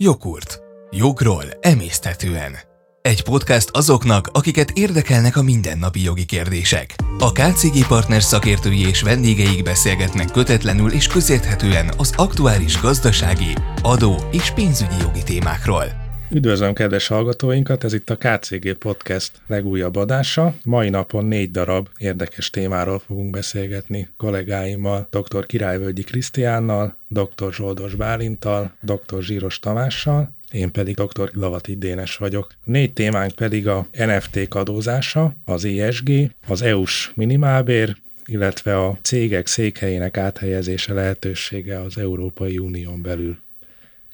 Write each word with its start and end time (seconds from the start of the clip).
Jogurt. 0.00 0.60
Jogról 0.90 1.44
emészthetően. 1.60 2.58
Egy 3.02 3.22
podcast 3.22 3.70
azoknak, 3.72 4.28
akiket 4.32 4.70
érdekelnek 4.70 5.36
a 5.36 5.42
mindennapi 5.42 6.02
jogi 6.02 6.24
kérdések. 6.24 6.94
A 7.18 7.32
KCG 7.32 7.86
Partners 7.86 8.24
szakértői 8.24 8.86
és 8.86 9.02
vendégeik 9.02 9.62
beszélgetnek 9.62 10.30
kötetlenül 10.30 10.92
és 10.92 11.06
közérthetően 11.06 11.90
az 11.96 12.12
aktuális 12.16 12.80
gazdasági, 12.80 13.54
adó 13.82 14.16
és 14.30 14.50
pénzügyi 14.50 14.96
jogi 15.00 15.22
témákról. 15.22 16.07
Üdvözlöm 16.30 16.72
kedves 16.72 17.06
hallgatóinkat, 17.06 17.84
ez 17.84 17.92
itt 17.92 18.10
a 18.10 18.16
KCG 18.16 18.72
Podcast 18.72 19.32
legújabb 19.46 19.96
adása. 19.96 20.54
Mai 20.64 20.88
napon 20.88 21.24
négy 21.24 21.50
darab 21.50 21.88
érdekes 21.98 22.50
témáról 22.50 22.98
fogunk 22.98 23.30
beszélgetni 23.30 24.08
kollégáimmal, 24.16 25.08
dr. 25.10 25.46
Királyvölgyi 25.46 26.02
Krisztiánnal, 26.02 26.96
dr. 27.08 27.52
Zsoldos 27.52 27.94
Bálintal, 27.94 28.72
dr. 28.80 29.22
Zsíros 29.22 29.58
Tamással, 29.58 30.34
én 30.52 30.72
pedig 30.72 30.94
dr. 30.94 31.30
Lavati 31.32 31.76
Dénes 31.76 32.16
vagyok. 32.16 32.52
Négy 32.64 32.92
témánk 32.92 33.32
pedig 33.32 33.68
a 33.68 33.86
NFT 33.92 34.54
adózása, 34.54 35.34
az 35.44 35.64
ESG, 35.64 36.10
az 36.48 36.62
EU-s 36.62 37.12
minimálbér, 37.14 37.96
illetve 38.26 38.78
a 38.78 38.98
cégek 39.02 39.46
székhelyének 39.46 40.16
áthelyezése 40.16 40.92
lehetősége 40.92 41.80
az 41.80 41.98
Európai 41.98 42.58
Unión 42.58 43.02
belül. 43.02 43.38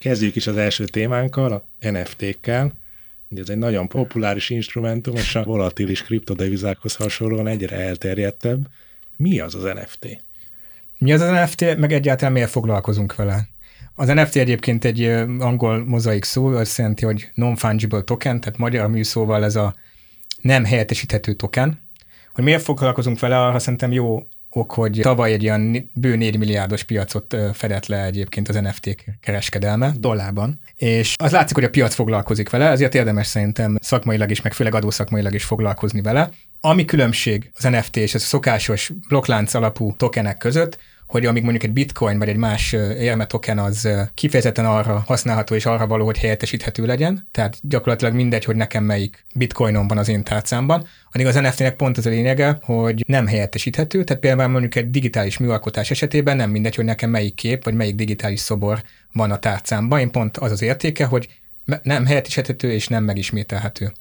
Kezdjük 0.04 0.36
is 0.36 0.46
az 0.46 0.56
első 0.56 0.84
témánkkal, 0.84 1.52
a 1.52 1.88
NFT-kkel. 1.88 2.72
Ez 3.36 3.48
egy 3.48 3.58
nagyon 3.58 3.88
populáris 3.88 4.50
instrumentum, 4.50 5.14
és 5.14 5.34
a 5.34 5.42
volatilis 5.44 6.02
kriptodevizákhoz 6.02 6.94
hasonlóan 6.94 7.46
egyre 7.46 7.76
elterjedtebb. 7.76 8.66
Mi 9.16 9.40
az 9.40 9.54
az 9.54 9.62
NFT? 9.62 10.24
Mi 10.98 11.12
az 11.12 11.20
az 11.20 11.30
NFT, 11.30 11.76
meg 11.76 11.92
egyáltalán 11.92 12.32
miért 12.32 12.50
foglalkozunk 12.50 13.14
vele? 13.14 13.48
Az 13.94 14.08
NFT 14.08 14.36
egyébként 14.36 14.84
egy 14.84 15.04
angol 15.38 15.84
mozaik 15.84 16.24
szó, 16.24 16.46
azt 16.46 16.78
jelenti, 16.78 17.04
hogy 17.04 17.30
non-fungible 17.34 18.02
token, 18.02 18.40
tehát 18.40 18.58
magyar 18.58 18.88
műszóval 18.88 19.44
ez 19.44 19.56
a 19.56 19.74
nem 20.40 20.64
helyettesíthető 20.64 21.32
token. 21.32 21.80
Hogy 22.32 22.44
miért 22.44 22.62
foglalkozunk 22.62 23.20
vele, 23.20 23.40
arra 23.40 23.58
szerintem 23.58 23.92
jó 23.92 24.26
ok, 24.54 24.72
hogy 24.72 24.98
tavaly 25.02 25.32
egy 25.32 25.42
ilyen 25.42 25.90
bő 25.94 26.16
4 26.16 26.38
milliárdos 26.38 26.82
piacot 26.82 27.36
fedett 27.52 27.86
le 27.86 28.04
egyébként 28.04 28.48
az 28.48 28.54
NFT 28.54 28.96
kereskedelme 29.20 29.92
dollárban, 29.98 30.60
és 30.76 31.14
az 31.16 31.32
látszik, 31.32 31.54
hogy 31.54 31.64
a 31.64 31.70
piac 31.70 31.94
foglalkozik 31.94 32.50
vele, 32.50 32.68
ezért 32.68 32.94
érdemes 32.94 33.26
szerintem 33.26 33.78
szakmailag 33.80 34.30
is, 34.30 34.42
meg 34.42 34.52
főleg 34.52 34.74
adószakmailag 34.74 35.34
is 35.34 35.44
foglalkozni 35.44 36.02
vele. 36.02 36.30
Ami 36.66 36.84
különbség 36.84 37.50
az 37.54 37.64
NFT 37.64 37.96
és 37.96 38.14
a 38.14 38.18
szokásos 38.18 38.92
blokklánc 39.08 39.54
alapú 39.54 39.96
tokenek 39.96 40.36
között, 40.36 40.78
hogy 41.06 41.26
amíg 41.26 41.42
mondjuk 41.42 41.64
egy 41.64 41.72
bitcoin 41.72 42.18
vagy 42.18 42.28
egy 42.28 42.36
más 42.36 42.72
érme 42.72 43.26
token 43.26 43.58
az 43.58 43.88
kifejezetten 44.14 44.66
arra 44.66 45.02
használható 45.06 45.54
és 45.54 45.66
arra 45.66 45.86
való, 45.86 46.04
hogy 46.04 46.18
helyettesíthető 46.18 46.86
legyen, 46.86 47.28
tehát 47.30 47.58
gyakorlatilag 47.62 48.14
mindegy, 48.14 48.44
hogy 48.44 48.56
nekem 48.56 48.84
melyik 48.84 49.24
bitcoinom 49.34 49.88
van 49.88 49.98
az 49.98 50.08
én 50.08 50.24
tárcámban, 50.24 50.86
addig 51.12 51.26
az 51.26 51.34
NFT-nek 51.34 51.76
pont 51.76 51.98
az 51.98 52.06
a 52.06 52.10
lényege, 52.10 52.58
hogy 52.62 53.04
nem 53.06 53.26
helyettesíthető, 53.26 54.04
tehát 54.04 54.22
például 54.22 54.50
mondjuk 54.50 54.74
egy 54.74 54.90
digitális 54.90 55.38
műalkotás 55.38 55.90
esetében 55.90 56.36
nem 56.36 56.50
mindegy, 56.50 56.74
hogy 56.74 56.84
nekem 56.84 57.10
melyik 57.10 57.34
kép 57.34 57.64
vagy 57.64 57.74
melyik 57.74 57.94
digitális 57.94 58.40
szobor 58.40 58.82
van 59.12 59.30
a 59.30 59.38
tárcámban, 59.38 60.00
én 60.00 60.10
pont 60.10 60.36
az 60.36 60.52
az 60.52 60.62
értéke, 60.62 61.04
hogy 61.04 61.28
nem 61.82 62.06
helyettesíthető 62.06 62.72
és 62.72 62.88
nem 62.88 63.04
megismételhető. 63.04 63.92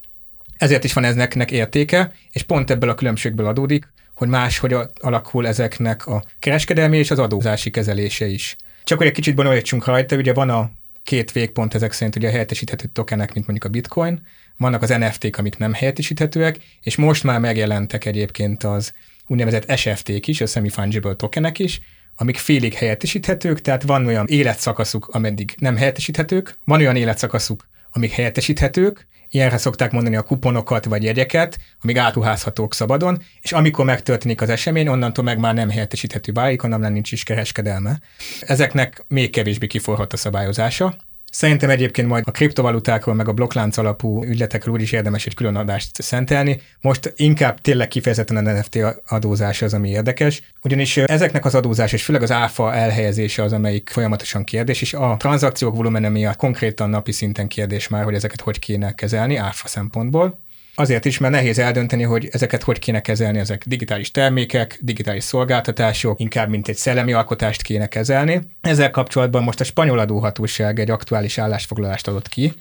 Ezért 0.56 0.84
is 0.84 0.92
van 0.92 1.04
eznek 1.04 1.50
értéke, 1.50 2.12
és 2.30 2.42
pont 2.42 2.70
ebből 2.70 2.90
a 2.90 2.94
különbségből 2.94 3.46
adódik, 3.46 3.92
hogy 4.14 4.28
máshogy 4.28 4.76
alakul 5.00 5.46
ezeknek 5.46 6.06
a 6.06 6.24
kereskedelmi 6.38 6.98
és 6.98 7.10
az 7.10 7.18
adózási 7.18 7.70
kezelése 7.70 8.26
is. 8.26 8.56
Csak 8.84 8.98
hogy 8.98 9.06
egy 9.06 9.12
kicsit 9.12 9.34
bonyolítsunk 9.34 9.84
rajta, 9.84 10.16
ugye 10.16 10.32
van 10.32 10.50
a 10.50 10.70
két 11.04 11.32
végpont 11.32 11.74
ezek 11.74 11.92
szerint 11.92 12.16
ugye 12.16 12.30
helyettesíthető 12.30 12.86
tokenek, 12.92 13.34
mint 13.34 13.46
mondjuk 13.46 13.68
a 13.68 13.74
bitcoin, 13.74 14.26
vannak 14.56 14.82
az 14.82 14.88
NFT-k, 14.88 15.36
amik 15.36 15.56
nem 15.56 15.72
helyettesíthetőek, 15.72 16.58
és 16.82 16.96
most 16.96 17.24
már 17.24 17.40
megjelentek 17.40 18.04
egyébként 18.04 18.64
az 18.64 18.92
úgynevezett 19.26 19.76
SFT-k 19.76 20.26
is, 20.26 20.40
a 20.40 20.46
semi-fungible 20.46 21.14
tokenek 21.14 21.58
is, 21.58 21.80
amik 22.16 22.36
félig 22.36 22.74
helyettesíthetők, 22.74 23.60
tehát 23.60 23.82
van 23.82 24.06
olyan 24.06 24.26
életszakaszuk, 24.26 25.08
ameddig 25.08 25.54
nem 25.58 25.76
helyettesíthetők, 25.76 26.58
van 26.64 26.80
olyan 26.80 26.96
életszakaszuk, 26.96 27.68
amik 27.96 28.12
helyettesíthetők, 28.12 29.06
ilyenre 29.28 29.56
szokták 29.56 29.90
mondani 29.92 30.16
a 30.16 30.22
kuponokat 30.22 30.84
vagy 30.84 31.02
jegyeket, 31.02 31.58
amik 31.82 31.96
átruházhatók 31.96 32.74
szabadon, 32.74 33.22
és 33.40 33.52
amikor 33.52 33.84
megtörténik 33.84 34.40
az 34.40 34.48
esemény, 34.48 34.88
onnantól 34.88 35.24
meg 35.24 35.38
már 35.38 35.54
nem 35.54 35.70
helyettesíthető 35.70 36.32
válik, 36.32 36.62
onnan 36.62 36.92
nincs 36.92 37.12
is 37.12 37.22
kereskedelme. 37.22 38.00
Ezeknek 38.40 39.04
még 39.08 39.30
kevésbé 39.30 39.66
kiforhat 39.66 40.12
a 40.12 40.16
szabályozása. 40.16 40.96
Szerintem 41.34 41.70
egyébként 41.70 42.08
majd 42.08 42.24
a 42.26 42.30
kriptovalutákról, 42.30 43.14
meg 43.14 43.28
a 43.28 43.32
blokklánc 43.32 43.76
alapú 43.76 44.24
ügyletekről 44.24 44.80
is 44.80 44.92
érdemes 44.92 45.26
egy 45.26 45.34
külön 45.34 45.56
adást 45.56 46.02
szentelni. 46.02 46.60
Most 46.80 47.12
inkább 47.16 47.60
tényleg 47.60 47.88
kifejezetten 47.88 48.36
a 48.46 48.52
NFT 48.52 48.78
adózás 49.08 49.62
az, 49.62 49.74
ami 49.74 49.88
érdekes, 49.88 50.42
ugyanis 50.62 50.96
ezeknek 50.96 51.44
az 51.44 51.54
adózás, 51.54 51.92
és 51.92 52.04
főleg 52.04 52.22
az 52.22 52.30
áfa 52.30 52.74
elhelyezése 52.74 53.42
az, 53.42 53.52
amelyik 53.52 53.88
folyamatosan 53.88 54.44
kérdés, 54.44 54.82
és 54.82 54.94
a 54.94 55.16
tranzakciók 55.18 55.74
volumene 55.74 56.08
miatt 56.08 56.36
konkrétan 56.36 56.90
napi 56.90 57.12
szinten 57.12 57.48
kérdés 57.48 57.88
már, 57.88 58.04
hogy 58.04 58.14
ezeket 58.14 58.40
hogy 58.40 58.58
kéne 58.58 58.92
kezelni 58.92 59.36
áfa 59.36 59.68
szempontból. 59.68 60.38
Azért 60.74 61.04
is, 61.04 61.18
mert 61.18 61.32
nehéz 61.32 61.58
eldönteni, 61.58 62.02
hogy 62.02 62.28
ezeket 62.32 62.62
hogy 62.62 62.78
kéne 62.78 63.00
kezelni, 63.00 63.38
ezek. 63.38 63.64
Digitális 63.66 64.10
termékek, 64.10 64.78
digitális 64.80 65.24
szolgáltatások, 65.24 66.20
inkább 66.20 66.48
mint 66.48 66.68
egy 66.68 66.76
szellemi 66.76 67.12
alkotást 67.12 67.62
kéne 67.62 67.86
kezelni. 67.86 68.40
Ezzel 68.60 68.90
kapcsolatban 68.90 69.42
most 69.42 69.60
a 69.60 69.64
spanyol 69.64 69.98
adóhatóság 69.98 70.78
egy 70.78 70.90
aktuális 70.90 71.38
állásfoglalást 71.38 72.08
adott 72.08 72.28
ki, 72.28 72.52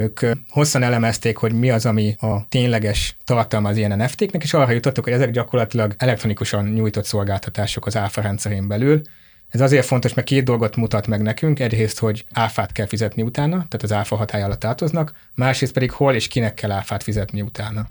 ők 0.00 0.20
hosszan 0.48 0.82
elemezték, 0.82 1.36
hogy 1.36 1.52
mi 1.52 1.70
az, 1.70 1.86
ami 1.86 2.16
a 2.20 2.48
tényleges 2.48 3.16
tartalma 3.24 3.68
az 3.68 3.76
ilyen 3.76 3.98
NFT-knek, 3.98 4.42
és 4.42 4.54
arra 4.54 4.72
jutottak, 4.72 5.04
hogy 5.04 5.12
ezek 5.12 5.30
gyakorlatilag 5.30 5.94
elektronikusan 5.98 6.64
nyújtott 6.64 7.04
szolgáltatások 7.04 7.86
az 7.86 7.96
áfa 7.96 8.20
rendszerén 8.20 8.68
belül, 8.68 9.02
ez 9.48 9.60
azért 9.60 9.86
fontos, 9.86 10.14
mert 10.14 10.26
két 10.26 10.44
dolgot 10.44 10.76
mutat 10.76 11.06
meg 11.06 11.22
nekünk. 11.22 11.60
Egyrészt, 11.60 11.98
hogy 11.98 12.24
áfát 12.32 12.72
kell 12.72 12.86
fizetni 12.86 13.22
utána, 13.22 13.54
tehát 13.56 13.82
az 13.82 13.92
áfa 13.92 14.16
hatály 14.16 14.42
alatt 14.42 14.60
tartoznak, 14.60 15.12
másrészt 15.34 15.72
pedig 15.72 15.90
hol 15.90 16.14
és 16.14 16.28
kinek 16.28 16.54
kell 16.54 16.70
áfát 16.70 17.02
fizetni 17.02 17.42
utána. 17.42 17.86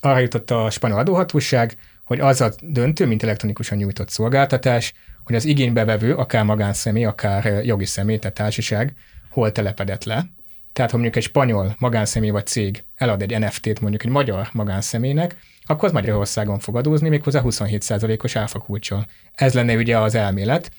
Arra 0.00 0.18
jutott 0.18 0.50
a 0.50 0.70
spanyol 0.70 0.98
adóhatóság, 0.98 1.76
hogy 2.04 2.20
az 2.20 2.40
a 2.40 2.52
döntő, 2.62 3.06
mint 3.06 3.22
elektronikusan 3.22 3.78
nyújtott 3.78 4.08
szolgáltatás, 4.08 4.94
hogy 5.24 5.34
az 5.34 5.44
igénybevevő, 5.44 6.14
akár 6.14 6.44
magánszemély, 6.44 7.04
akár 7.04 7.64
jogi 7.64 7.84
személy, 7.84 8.18
tehát 8.18 8.36
társaság, 8.36 8.94
hol 9.30 9.52
telepedett 9.52 10.04
le. 10.04 10.26
Tehát, 10.72 10.90
ha 10.90 10.96
mondjuk 10.96 11.24
egy 11.24 11.28
spanyol 11.30 11.76
magánszemély 11.78 12.30
vagy 12.30 12.46
cég 12.46 12.84
elad 12.94 13.22
egy 13.22 13.38
NFT-t 13.38 13.80
mondjuk 13.80 14.04
egy 14.04 14.10
magyar 14.10 14.48
magánszemélynek, 14.52 15.36
akkor 15.66 15.84
az 15.84 15.94
Magyarországon 15.94 16.58
fog 16.58 16.76
adózni, 16.76 17.08
méghozzá 17.08 17.40
27%-os 17.44 18.36
áfa 18.36 18.58
kulcsol. 18.58 19.06
Ez 19.34 19.54
lenne 19.54 19.74
ugye 19.74 19.98
az 19.98 20.14
elmélet, 20.14 20.70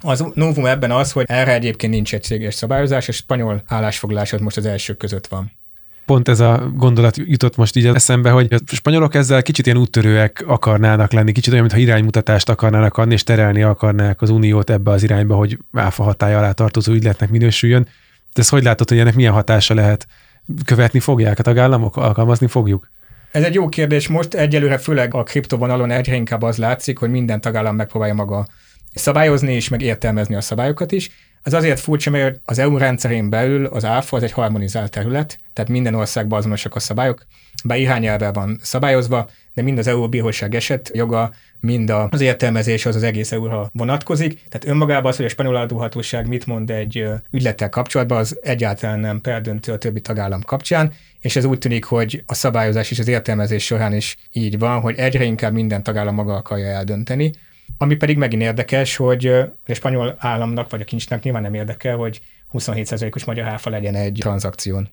az 0.00 0.24
novum 0.34 0.66
ebben 0.66 0.90
az, 0.90 1.12
hogy 1.12 1.24
erre 1.28 1.52
egyébként 1.52 1.92
nincs 1.92 2.14
egységes 2.14 2.54
szabályozás, 2.54 3.08
és 3.08 3.16
spanyol 3.16 3.62
állásfoglalás 3.66 4.32
az 4.32 4.40
most 4.40 4.56
az 4.56 4.66
elsők 4.66 4.96
között 4.96 5.26
van 5.26 5.56
pont 6.08 6.28
ez 6.28 6.40
a 6.40 6.70
gondolat 6.76 7.16
jutott 7.16 7.56
most 7.56 7.76
így 7.76 7.86
eszembe, 7.86 8.30
hogy 8.30 8.52
a 8.52 8.74
spanyolok 8.74 9.14
ezzel 9.14 9.42
kicsit 9.42 9.66
ilyen 9.66 9.78
úttörőek 9.78 10.44
akarnának 10.46 11.12
lenni, 11.12 11.32
kicsit 11.32 11.52
olyan, 11.52 11.64
mintha 11.64 11.82
iránymutatást 11.82 12.48
akarnának 12.48 12.96
adni, 12.96 13.12
és 13.12 13.22
terelni 13.22 13.62
akarnák 13.62 14.22
az 14.22 14.30
uniót 14.30 14.70
ebbe 14.70 14.90
az 14.90 15.02
irányba, 15.02 15.34
hogy 15.34 15.58
áfa 15.72 16.02
hatály 16.02 16.34
alá 16.34 16.52
tartozó 16.52 16.92
ügyletnek 16.92 17.30
minősüljön. 17.30 17.82
De 18.32 18.40
ezt 18.40 18.50
hogy 18.50 18.62
látod, 18.62 18.88
hogy 18.88 18.98
ennek 18.98 19.14
milyen 19.14 19.32
hatása 19.32 19.74
lehet? 19.74 20.06
Követni 20.64 21.00
fogják 21.00 21.38
a 21.38 21.42
tagállamok? 21.42 21.96
Alkalmazni 21.96 22.46
fogjuk? 22.46 22.90
Ez 23.32 23.42
egy 23.42 23.54
jó 23.54 23.68
kérdés. 23.68 24.08
Most 24.08 24.34
egyelőre 24.34 24.78
főleg 24.78 25.14
a 25.14 25.22
kriptovonalon 25.22 25.90
egyre 25.90 26.14
inkább 26.14 26.42
az 26.42 26.56
látszik, 26.56 26.98
hogy 26.98 27.10
minden 27.10 27.40
tagállam 27.40 27.76
megpróbálja 27.76 28.14
maga 28.14 28.46
szabályozni 28.94 29.52
és 29.52 29.68
meg 29.68 29.82
értelmezni 29.82 30.34
a 30.34 30.40
szabályokat 30.40 30.92
is. 30.92 31.10
Ez 31.42 31.52
azért 31.52 31.80
furcsa, 31.80 32.10
mert 32.10 32.40
az 32.44 32.58
EU 32.58 32.78
rendszerén 32.78 33.30
belül 33.30 33.66
az 33.66 33.84
ÁFA 33.84 34.16
az 34.16 34.22
egy 34.22 34.32
harmonizált 34.32 34.90
terület, 34.90 35.38
tehát 35.52 35.70
minden 35.70 35.94
országban 35.94 36.38
azonosak 36.38 36.74
a 36.74 36.80
szabályok, 36.80 37.26
bár 37.64 37.78
irányelvel 37.78 38.32
van 38.32 38.58
szabályozva, 38.62 39.28
de 39.54 39.62
mind 39.62 39.78
az 39.78 39.86
EU 39.86 40.08
bíróság 40.08 40.54
eset 40.54 40.90
joga, 40.94 41.32
mind 41.60 41.92
az 42.10 42.20
értelmezés 42.20 42.86
az 42.86 42.96
az 42.96 43.02
egész 43.02 43.32
EU-ra 43.32 43.70
vonatkozik. 43.72 44.42
Tehát 44.48 44.66
önmagában 44.66 45.10
az, 45.10 45.16
hogy 45.16 45.24
a 45.24 45.28
spanyol 45.28 45.56
adóhatóság 45.56 46.28
mit 46.28 46.46
mond 46.46 46.70
egy 46.70 47.04
ügylettel 47.30 47.68
kapcsolatban, 47.68 48.18
az 48.18 48.38
egyáltalán 48.42 48.98
nem 48.98 49.20
perdöntő 49.20 49.72
a 49.72 49.78
többi 49.78 50.00
tagállam 50.00 50.42
kapcsán, 50.42 50.92
és 51.20 51.36
ez 51.36 51.44
úgy 51.44 51.58
tűnik, 51.58 51.84
hogy 51.84 52.22
a 52.26 52.34
szabályozás 52.34 52.90
és 52.90 52.98
az 52.98 53.08
értelmezés 53.08 53.64
során 53.64 53.94
is 53.94 54.16
így 54.32 54.58
van, 54.58 54.80
hogy 54.80 54.98
egyre 54.98 55.24
inkább 55.24 55.52
minden 55.52 55.82
tagállam 55.82 56.14
maga 56.14 56.34
akarja 56.34 56.66
eldönteni. 56.66 57.32
Ami 57.76 57.94
pedig 57.94 58.16
megint 58.16 58.42
érdekes, 58.42 58.96
hogy 58.96 59.26
a 59.66 59.74
spanyol 59.74 60.16
államnak 60.18 60.70
vagy 60.70 60.80
a 60.80 60.84
kincsnek 60.84 61.22
nyilván 61.22 61.42
nem 61.42 61.54
érdekel, 61.54 61.96
hogy 61.96 62.20
27%-os 62.52 63.24
magyar 63.24 63.46
áfa 63.46 63.70
legyen 63.70 63.94
egy 63.94 64.18
tranzakción. 64.20 64.88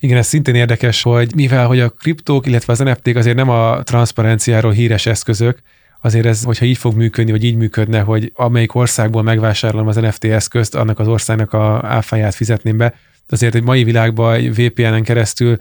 Igen, 0.00 0.16
ez 0.16 0.26
szintén 0.26 0.54
érdekes, 0.54 1.02
hogy 1.02 1.34
mivel 1.34 1.66
hogy 1.66 1.80
a 1.80 1.88
kriptók, 1.88 2.46
illetve 2.46 2.72
az 2.72 2.78
NFT-k 2.78 3.16
azért 3.16 3.36
nem 3.36 3.48
a 3.48 3.82
transzparenciáról 3.82 4.72
híres 4.72 5.06
eszközök, 5.06 5.62
azért 6.00 6.26
ez, 6.26 6.42
hogyha 6.42 6.64
így 6.64 6.78
fog 6.78 6.94
működni, 6.94 7.30
vagy 7.30 7.44
így 7.44 7.56
működne, 7.56 8.00
hogy 8.00 8.32
amelyik 8.34 8.74
országból 8.74 9.22
megvásárolom 9.22 9.86
az 9.86 9.96
NFT 9.96 10.24
eszközt, 10.24 10.74
annak 10.74 10.98
az 10.98 11.08
országnak 11.08 11.52
a 11.52 11.80
áfáját 11.84 12.34
fizetném 12.34 12.76
be, 12.76 12.94
azért 13.28 13.54
egy 13.54 13.62
mai 13.62 13.84
világban 13.84 14.34
egy 14.34 14.54
VPN-en 14.54 15.02
keresztül 15.02 15.58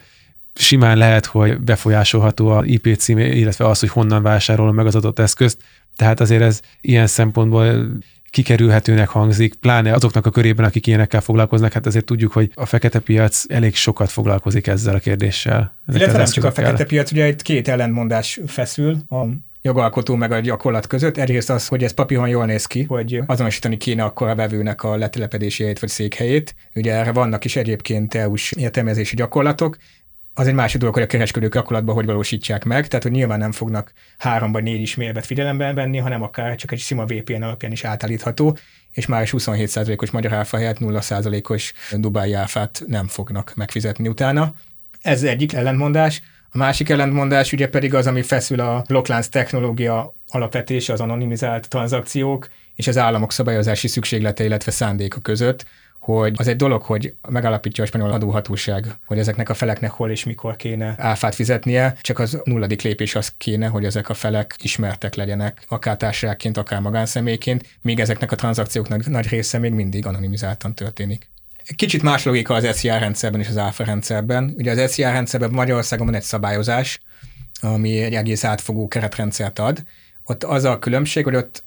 simán 0.54 0.98
lehet, 0.98 1.26
hogy 1.26 1.60
befolyásolható 1.60 2.48
a 2.48 2.66
IP 2.66 2.96
cím, 2.98 3.18
illetve 3.18 3.68
az, 3.68 3.80
hogy 3.80 3.90
honnan 3.90 4.22
vásárolom 4.22 4.76
meg 4.76 4.86
az 4.86 4.96
adott 4.96 5.20
eszközt. 5.20 5.62
Tehát 5.96 6.20
azért 6.20 6.42
ez 6.42 6.62
ilyen 6.82 7.08
szempontból 7.08 7.88
kikerülhetőnek 8.30 9.08
hangzik, 9.08 9.54
pláne 9.54 9.94
azoknak 9.94 10.26
a 10.26 10.30
körében, 10.30 10.66
akik 10.66 10.88
ilyenekkel 10.88 11.22
foglalkoznak, 11.22 11.74
hát 11.74 11.86
azért 11.86 12.06
tudjuk, 12.06 12.32
hogy 12.32 12.52
a 12.54 12.66
fekete 12.66 13.00
piac 13.00 13.44
elég 13.48 13.76
sokat 13.76 14.10
foglalkozik 14.10 14.68
ezzel 14.68 14.96
a 14.96 15.00
kérdéssel. 15.00 15.78
Illetve 15.94 16.18
nem 16.18 16.26
csak 16.26 16.44
a 16.44 16.52
fekete 16.52 16.86
piac, 16.86 17.12
ugye 17.12 17.28
itt 17.28 17.42
két 17.42 17.68
ellentmondás 17.68 18.40
feszül 18.48 18.98
a 19.10 19.26
jogalkotó 19.62 20.16
meg 20.16 20.32
a 20.32 20.40
gyakorlat 20.40 20.88
között. 20.88 21.18
Egyrészt 21.18 21.50
az, 21.50 21.68
hogy 21.68 21.84
ez 21.84 21.92
papíron 21.92 22.28
jól 22.28 22.46
néz 22.46 22.66
ki, 22.66 22.84
hogy 22.84 23.22
azonosítani 23.26 23.78
kéne 23.78 24.04
akkor 24.04 24.28
a 24.28 24.36
vevőnek 24.36 24.84
a 24.84 24.98
letelepedési 24.98 25.62
helyét 25.62 25.80
vagy 25.80 25.90
székhelyét. 25.90 26.56
Ugye 26.76 26.94
erre 26.94 27.12
vannak 27.12 27.46
is 27.46 27.56
egyébként 27.56 28.14
EU-s 28.14 28.52
értelmezési 28.52 29.16
gyakorlatok, 29.16 29.78
az 30.38 30.48
egy 30.48 30.54
másik 30.54 30.80
dolog, 30.80 30.96
hogy 30.96 31.04
a 31.04 31.08
kereskedők 31.08 31.54
gyakorlatban 31.54 31.96
hogy 31.96 32.06
valósítsák 32.06 32.64
meg, 32.64 32.88
tehát 32.88 33.04
hogy 33.04 33.14
nyilván 33.14 33.40
nem 33.40 33.52
fognak 33.52 33.94
három 34.18 34.52
vagy 34.52 34.64
négy 34.64 34.82
ismérvet 34.82 35.26
figyelembe 35.26 35.74
venni, 35.74 35.98
hanem 35.98 36.22
akár 36.22 36.56
csak 36.56 36.72
egy 36.72 36.80
sima 36.80 37.06
VPN 37.06 37.42
alapján 37.42 37.72
is 37.72 37.84
átállítható, 37.84 38.58
és 38.92 39.06
már 39.06 39.22
is 39.22 39.34
27%-os 39.38 40.12
magyar 40.12 40.34
áfa 40.34 40.58
helyett 40.58 40.78
0%-os 40.80 41.74
Dubai 41.92 42.34
áfát 42.34 42.84
nem 42.88 43.08
fognak 43.08 43.54
megfizetni 43.56 44.08
utána. 44.08 44.54
Ez 45.02 45.24
egyik 45.24 45.54
ellentmondás. 45.54 46.22
A 46.50 46.58
másik 46.58 46.90
ellentmondás 46.90 47.52
ugye 47.52 47.68
pedig 47.68 47.94
az, 47.94 48.08
ami 48.08 48.22
feszül 48.22 48.60
a 48.60 48.84
blokklánc 48.88 49.28
technológia 49.28 50.14
alapvetése, 50.28 50.94
az 50.94 51.00
anonimizált 51.00 51.70
tranzakciók 51.70 52.50
és 52.76 52.88
az 52.88 52.98
államok 52.98 53.32
szabályozási 53.32 53.88
szükséglete, 53.88 54.44
illetve 54.44 54.72
szándéka 54.72 55.20
között, 55.20 55.66
hogy 56.06 56.34
az 56.38 56.48
egy 56.48 56.56
dolog, 56.56 56.82
hogy 56.82 57.14
megalapítja 57.30 57.84
a 57.84 57.88
spanyol 57.88 58.12
adóhatóság, 58.12 58.86
hogy 59.06 59.20
ezeknek 59.20 59.50
a 59.50 59.54
feleknek 59.54 59.92
hol 59.92 60.12
és 60.12 60.24
mikor 60.24 60.56
kéne 60.56 60.96
áfát 60.98 61.36
fizetnie, 61.36 61.96
csak 62.02 62.20
az 62.20 62.42
nulladik 62.44 62.82
lépés 62.82 63.16
az 63.16 63.34
kéne, 63.38 63.68
hogy 63.68 63.86
ezek 63.86 64.10
a 64.10 64.14
felek 64.14 64.56
ismertek 64.62 65.16
legyenek, 65.16 65.66
akár 65.68 65.98
társaságként, 65.98 66.58
akár 66.58 66.80
magánszemélyként, 66.80 67.66
míg 67.82 68.00
ezeknek 68.00 68.32
a 68.32 68.36
tranzakcióknak 68.36 69.08
nagy 69.08 69.28
része 69.28 69.58
még 69.58 69.72
mindig 69.72 70.06
anonimizáltan 70.06 70.76
történik. 70.76 71.30
Kicsit 71.76 72.02
más 72.02 72.24
logika 72.24 72.54
az 72.54 72.78
SZIA 72.78 72.98
rendszerben 72.98 73.42
és 73.42 73.48
az 73.48 73.58
áfa 73.58 73.84
rendszerben. 73.84 74.54
Ugye 74.58 74.72
az 74.72 74.92
SZIA 74.92 75.12
rendszerben 75.12 75.52
Magyarországon 75.52 76.06
van 76.06 76.16
egy 76.16 76.22
szabályozás, 76.22 77.00
ami 77.62 78.02
egy 78.02 78.14
egész 78.14 78.44
átfogó 78.44 78.88
keretrendszert 78.88 79.60
ad. 79.60 79.84
Ott 80.24 80.44
az 80.44 80.64
a 80.64 80.80
különbség, 80.80 81.24
hogy 81.24 81.36
ott 81.36 81.64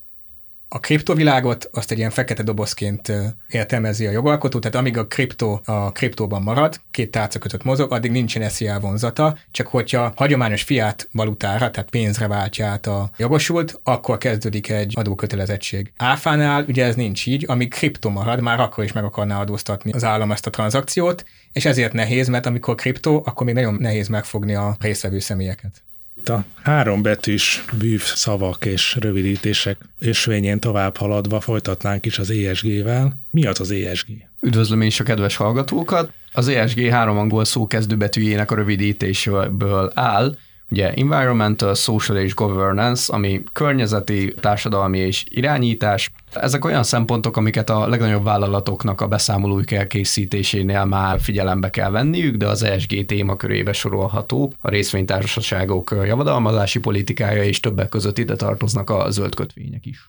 a 0.69 0.79
kriptovilágot 0.79 1.69
azt 1.73 1.91
egy 1.91 1.99
ilyen 1.99 2.11
fekete 2.11 2.43
dobozként 2.43 3.13
értelmezi 3.49 4.07
a 4.07 4.11
jogalkotó, 4.11 4.59
tehát 4.59 4.77
amíg 4.77 4.97
a 4.97 5.07
kriptó 5.07 5.61
a 5.65 5.93
kriptóban 5.93 6.43
marad, 6.43 6.81
két 6.91 7.11
tárca 7.11 7.39
között 7.39 7.65
mozog, 7.65 7.93
addig 7.93 8.11
nincsen 8.11 8.49
SZIA 8.49 8.81
vonzata, 8.81 9.39
csak 9.51 9.67
hogyha 9.67 10.13
hagyományos 10.17 10.63
fiát 10.63 11.09
valutára, 11.13 11.71
tehát 11.71 11.91
pénzre 11.91 12.27
váltja 12.27 12.67
át 12.67 12.87
a 12.87 13.11
jogosult, 13.17 13.81
akkor 13.83 14.19
kezdődik 14.19 14.71
egy 14.71 14.93
adókötelezettség. 14.97 15.93
Áfánál 15.97 16.65
ugye 16.69 16.85
ez 16.85 16.95
nincs 16.95 17.27
így, 17.27 17.45
amíg 17.49 17.71
kriptó 17.71 18.11
marad, 18.11 18.41
már 18.41 18.61
akkor 18.61 18.85
is 18.85 18.93
meg 18.93 19.05
akarná 19.05 19.41
adóztatni 19.41 19.93
az 19.93 20.05
állam 20.05 20.33
ezt 20.33 20.47
a 20.47 20.51
tranzakciót, 20.51 21.25
és 21.53 21.65
ezért 21.65 21.93
nehéz, 21.93 22.29
mert 22.29 22.47
amikor 22.47 22.75
kriptó, 22.75 23.23
akkor 23.27 23.47
még 23.47 23.55
nagyon 23.55 23.75
nehéz 23.75 24.09
megfogni 24.09 24.55
a 24.55 24.77
részvevő 24.81 25.19
személyeket. 25.19 25.83
Itt 26.19 26.29
a 26.29 26.45
hárombetűs 26.63 27.65
bűv 27.79 28.01
szavak 28.03 28.65
és 28.65 28.97
rövidítések 29.01 29.77
ösvényén 29.99 30.61
tovább 30.61 30.97
haladva 30.97 31.41
folytatnánk 31.41 32.07
is 32.07 32.19
az 32.19 32.31
ESG-vel. 32.31 33.19
Mi 33.31 33.47
az 33.47 33.61
az 33.61 33.71
ESG? 33.71 34.07
Üdvözlöm 34.41 34.81
én 34.81 34.87
is 34.87 35.01
a 35.01 35.05
kedves 35.05 35.37
hallgatókat! 35.37 36.13
Az 36.33 36.49
ESG 36.49 36.89
három 36.89 37.19
angol 37.19 37.45
szó 37.45 37.67
kezdőbetűjének 37.67 38.51
a 38.51 38.55
rövidítésből 38.55 39.93
áll, 39.95 40.37
Ugye 40.71 40.93
environmental, 40.93 41.75
social 41.75 42.19
és 42.19 42.35
governance, 42.35 43.13
ami 43.13 43.43
környezeti, 43.53 44.35
társadalmi 44.41 44.99
és 44.99 45.25
irányítás. 45.29 46.11
Ezek 46.33 46.65
olyan 46.65 46.83
szempontok, 46.83 47.37
amiket 47.37 47.71
a 47.71 47.89
legnagyobb 47.89 48.25
vállalatoknak 48.25 49.01
a 49.01 49.07
beszámolóik 49.07 49.71
elkészítésénél 49.71 50.85
már 50.85 51.21
figyelembe 51.21 51.71
kell 51.71 51.91
venniük, 51.91 52.37
de 52.37 52.47
az 52.47 52.63
ESG 52.63 53.05
témakörébe 53.05 53.73
sorolható. 53.73 54.53
A 54.61 54.71
részvénytársaságok 54.71 55.95
javadalmazási 56.05 56.79
politikája 56.79 57.43
és 57.45 57.61
többek 57.61 57.89
között 57.89 58.19
ide 58.19 58.37
tartoznak 58.37 58.91
a 58.91 59.11
zöld 59.11 59.35
kötvények 59.35 59.87
is. 59.87 60.09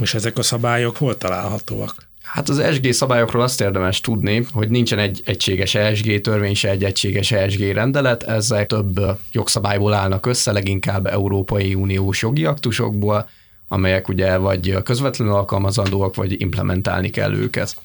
És 0.00 0.14
ezek 0.14 0.38
a 0.38 0.42
szabályok 0.42 0.96
hol 0.96 1.16
találhatóak? 1.16 2.08
Hát 2.32 2.48
az 2.48 2.58
ESG 2.58 2.92
szabályokról 2.92 3.42
azt 3.42 3.60
érdemes 3.60 4.00
tudni, 4.00 4.46
hogy 4.52 4.68
nincsen 4.68 4.98
egy 4.98 5.22
egységes 5.24 5.74
ESG 5.74 6.20
törvény, 6.20 6.54
se 6.54 6.70
egy 6.70 6.84
egységes 6.84 7.30
ESG 7.32 7.60
rendelet, 7.60 8.22
ezek 8.22 8.66
több 8.66 9.00
jogszabályból 9.32 9.92
állnak 9.92 10.26
össze, 10.26 10.52
leginkább 10.52 11.06
Európai 11.06 11.74
Uniós 11.74 12.22
jogi 12.22 12.44
aktusokból, 12.44 13.28
amelyek 13.68 14.08
ugye 14.08 14.36
vagy 14.36 14.82
közvetlenül 14.82 15.34
alkalmazandóak, 15.34 16.14
vagy 16.14 16.40
implementálni 16.40 17.10
kell 17.10 17.34
őket. 17.34 17.76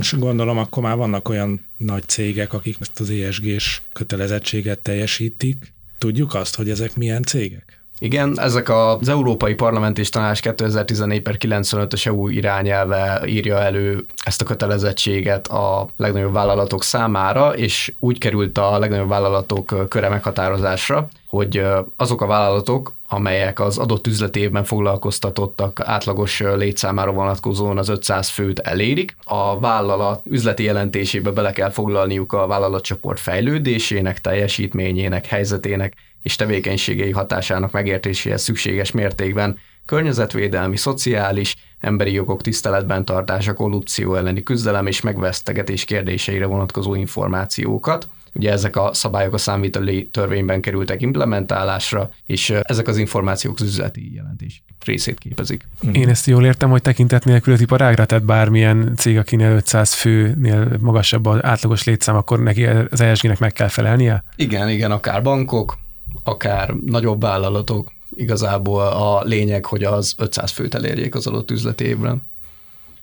És 0.00 0.14
gondolom, 0.18 0.58
akkor 0.58 0.82
már 0.82 0.96
vannak 0.96 1.28
olyan 1.28 1.66
nagy 1.76 2.08
cégek, 2.08 2.52
akik 2.52 2.76
ezt 2.80 3.00
az 3.00 3.10
ESG-s 3.10 3.80
kötelezettséget 3.92 4.78
teljesítik. 4.78 5.72
Tudjuk 5.98 6.34
azt, 6.34 6.56
hogy 6.56 6.70
ezek 6.70 6.96
milyen 6.96 7.22
cégek? 7.22 7.81
Igen, 8.02 8.40
ezek 8.40 8.68
az 8.68 9.08
Európai 9.08 9.54
Parlament 9.54 9.98
és 9.98 10.08
Tanács 10.08 10.40
2014 10.40 11.22
per 11.22 11.36
95-ös 11.38 12.06
EU 12.06 12.28
irányelve 12.28 13.22
írja 13.26 13.58
elő 13.58 14.04
ezt 14.24 14.40
a 14.40 14.44
kötelezettséget 14.44 15.46
a 15.46 15.88
legnagyobb 15.96 16.32
vállalatok 16.32 16.82
számára, 16.82 17.56
és 17.56 17.92
úgy 17.98 18.18
került 18.18 18.58
a 18.58 18.78
legnagyobb 18.78 19.08
vállalatok 19.08 19.88
köre 19.88 20.08
meghatározásra, 20.08 21.08
hogy 21.32 21.62
azok 21.96 22.20
a 22.20 22.26
vállalatok, 22.26 22.94
amelyek 23.08 23.60
az 23.60 23.78
adott 23.78 24.06
üzletében 24.06 24.64
foglalkoztatottak 24.64 25.80
átlagos 25.80 26.40
létszámára 26.40 27.12
vonatkozóan 27.12 27.78
az 27.78 27.88
500 27.88 28.28
főt 28.28 28.58
elérik. 28.58 29.16
A 29.24 29.60
vállalat 29.60 30.22
üzleti 30.24 30.62
jelentésébe 30.62 31.30
bele 31.30 31.52
kell 31.52 31.70
foglalniuk 31.70 32.32
a 32.32 32.46
vállalatcsoport 32.46 33.20
fejlődésének, 33.20 34.20
teljesítményének, 34.20 35.26
helyzetének 35.26 35.94
és 36.22 36.36
tevékenységei 36.36 37.10
hatásának 37.10 37.72
megértéséhez 37.72 38.42
szükséges 38.42 38.90
mértékben 38.90 39.58
környezetvédelmi, 39.86 40.76
szociális, 40.76 41.56
emberi 41.80 42.12
jogok 42.12 42.42
tiszteletben 42.42 43.04
tartása, 43.04 43.54
korrupció 43.54 44.14
elleni 44.14 44.42
küzdelem 44.42 44.86
és 44.86 45.00
megvesztegetés 45.00 45.84
kérdéseire 45.84 46.46
vonatkozó 46.46 46.94
információkat. 46.94 48.08
Ugye 48.34 48.50
ezek 48.50 48.76
a 48.76 48.94
szabályok 48.94 49.34
a 49.34 49.38
számviteli 49.38 50.08
törvényben 50.08 50.60
kerültek 50.60 51.02
implementálásra, 51.02 52.10
és 52.26 52.50
ezek 52.62 52.88
az 52.88 52.96
információk 52.96 53.60
az 53.60 53.66
üzleti 53.66 54.14
jelentés 54.14 54.62
részét 54.84 55.18
képezik. 55.18 55.68
Én 55.92 56.08
ezt 56.08 56.26
jól 56.26 56.44
értem, 56.44 56.70
hogy 56.70 56.82
tekintet 56.82 57.24
nélkül 57.24 57.52
az 57.52 57.60
iparágra, 57.60 58.04
tehát 58.04 58.24
bármilyen 58.24 58.92
cég, 58.96 59.18
akinél 59.18 59.50
500 59.50 59.92
főnél 59.92 60.76
magasabb 60.80 61.26
az 61.26 61.44
átlagos 61.44 61.84
létszám, 61.84 62.16
akkor 62.16 62.42
neki 62.42 62.66
az 62.66 63.00
ESG-nek 63.00 63.38
meg 63.38 63.52
kell 63.52 63.68
felelnie? 63.68 64.24
Igen, 64.36 64.68
igen, 64.68 64.90
akár 64.90 65.22
bankok, 65.22 65.78
akár 66.22 66.74
nagyobb 66.84 67.20
vállalatok, 67.20 67.92
igazából 68.14 68.82
a 68.82 69.22
lényeg, 69.22 69.64
hogy 69.64 69.84
az 69.84 70.14
500 70.18 70.50
főt 70.50 70.74
elérjék 70.74 71.14
az 71.14 71.26
adott 71.26 71.50
üzleti 71.50 71.84
évben. 71.84 72.22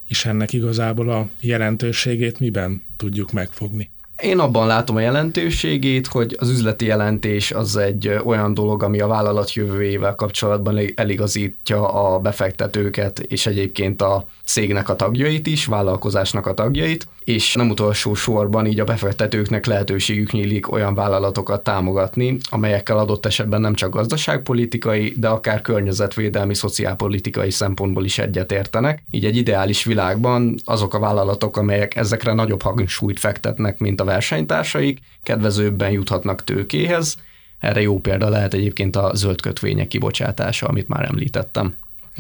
És 0.08 0.26
ennek 0.26 0.54
igazából 0.54 1.10
a 1.10 1.28
jelentőségét 1.40 2.40
miben 2.40 2.84
tudjuk 2.98 3.32
megfogni? 3.32 3.90
Én 4.22 4.40
abban 4.40 4.68
látom 4.68 4.96
a 4.96 5.00
jelentőségét, 5.00 6.08
hogy 6.08 6.36
az 6.40 6.50
üzleti 6.50 6.86
jelentés 6.86 7.52
az 7.52 7.76
egy 7.76 8.20
olyan 8.24 8.54
dolog, 8.54 8.84
ami 8.84 9.00
a 9.00 9.08
vállalat 9.08 9.54
jövőjével 9.54 10.16
kapcsolatban 10.16 10.80
eligazítja 10.96 11.88
a 11.88 12.20
befektetőket, 12.20 13.20
és 13.20 13.46
egyébként 13.46 14.02
a 14.02 14.26
cégnek 14.46 14.90
a 14.90 14.96
tagjait 14.96 15.48
is, 15.48 15.66
vállalkozásnak 15.66 16.46
a 16.46 16.54
tagjait, 16.54 17.08
és 17.30 17.54
nem 17.54 17.70
utolsó 17.70 18.14
sorban 18.14 18.66
így 18.66 18.80
a 18.80 18.84
befektetőknek 18.84 19.66
lehetőségük 19.66 20.32
nyílik 20.32 20.72
olyan 20.72 20.96
vállalatokat 20.96 21.64
támogatni, 21.64 22.38
amelyekkel 22.50 22.98
adott 22.98 23.26
esetben 23.26 23.62
nem 23.62 23.74
csak 23.74 23.94
gazdaságpolitikai, 23.94 25.14
de 25.18 25.28
akár 25.28 25.62
környezetvédelmi, 25.62 26.56
szociálpolitikai 26.56 27.52
szempontból 27.52 28.06
is 28.06 28.18
egyetértenek. 28.18 29.04
Így 29.12 29.26
egy 29.26 29.36
ideális 29.36 29.84
világban 29.84 30.56
azok 30.64 30.94
a 30.94 31.00
vállalatok, 31.00 31.58
amelyek 31.58 31.96
ezekre 31.96 32.34
nagyobb 32.34 32.62
hangsúlyt 32.62 33.20
fektetnek, 33.20 33.80
mint 33.80 34.02
a 34.02 34.06
versenytársaik, 34.06 35.00
kedvezőbben 35.24 35.92
juthatnak 35.92 36.44
tőkéhez. 36.44 37.18
Erre 37.60 37.82
jó 37.82 38.00
példa 38.00 38.30
lehet 38.30 38.54
egyébként 38.54 38.96
a 38.96 39.12
zöld 39.14 39.42
kötvények 39.42 39.88
kibocsátása, 39.88 40.68
amit 40.68 40.88
már 40.88 41.06
említettem. 41.06 41.76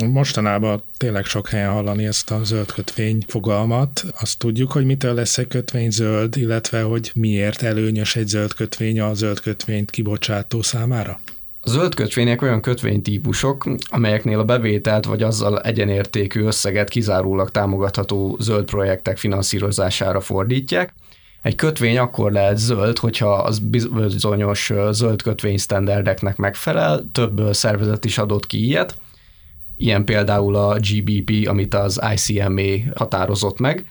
Mostanában 0.07 0.83
tényleg 0.97 1.25
sok 1.25 1.49
helyen 1.49 1.71
hallani 1.71 2.05
ezt 2.05 2.31
a 2.31 2.43
zöld 2.43 2.71
kötvény 2.71 3.23
fogalmat. 3.27 4.05
Azt 4.19 4.37
tudjuk, 4.37 4.71
hogy 4.71 4.85
mitől 4.85 5.13
lesz 5.13 5.37
egy 5.37 5.47
kötvény 5.47 5.89
zöld, 5.89 6.37
illetve 6.37 6.81
hogy 6.81 7.11
miért 7.15 7.61
előnyös 7.61 8.15
egy 8.15 8.27
zöld 8.27 8.53
kötvény 8.53 9.01
a 9.01 9.13
zöld 9.13 9.39
kötvényt 9.39 9.89
kibocsátó 9.89 10.61
számára? 10.61 11.19
A 11.61 11.69
zöld 11.69 11.95
kötvények 11.95 12.41
olyan 12.41 12.61
kötvénytípusok, 12.61 13.69
amelyeknél 13.89 14.39
a 14.39 14.43
bevételt 14.43 15.05
vagy 15.05 15.23
azzal 15.23 15.61
egyenértékű 15.61 16.43
összeget 16.43 16.89
kizárólag 16.89 17.51
támogatható 17.51 18.37
zöld 18.39 18.65
projektek 18.65 19.17
finanszírozására 19.17 20.19
fordítják, 20.19 20.93
Egy 21.41 21.55
kötvény 21.55 21.97
akkor 21.97 22.31
lehet 22.31 22.57
zöld, 22.57 22.97
hogyha 22.97 23.33
az 23.33 23.59
bizonyos 23.59 24.73
zöld 24.91 25.21
kötvény 25.21 25.57
standardeknek 25.57 26.37
megfelel, 26.37 27.09
több 27.11 27.53
szervezet 27.53 28.05
is 28.05 28.17
adott 28.17 28.47
ki 28.47 28.65
ilyet, 28.65 28.95
ilyen 29.79 30.05
például 30.05 30.55
a 30.55 30.79
GBP, 30.79 31.47
amit 31.47 31.73
az 31.73 32.01
ICMA 32.13 32.91
határozott 32.95 33.59
meg, 33.59 33.85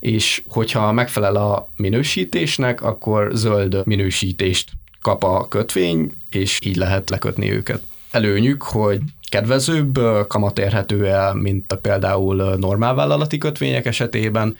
és 0.00 0.42
hogyha 0.48 0.92
megfelel 0.92 1.36
a 1.36 1.68
minősítésnek, 1.76 2.82
akkor 2.82 3.30
zöld 3.32 3.86
minősítést 3.86 4.70
kap 5.02 5.24
a 5.24 5.48
kötvény, 5.48 6.12
és 6.30 6.58
így 6.64 6.76
lehet 6.76 7.10
lekötni 7.10 7.52
őket. 7.52 7.82
Előnyük, 8.10 8.62
hogy 8.62 9.00
kedvezőbb, 9.28 9.98
kamat 10.28 10.58
érhető 10.58 11.06
el, 11.06 11.34
mint 11.34 11.72
a 11.72 11.78
például 11.78 12.56
normál 12.56 12.94
vállalati 12.94 13.38
kötvények 13.38 13.86
esetében, 13.86 14.56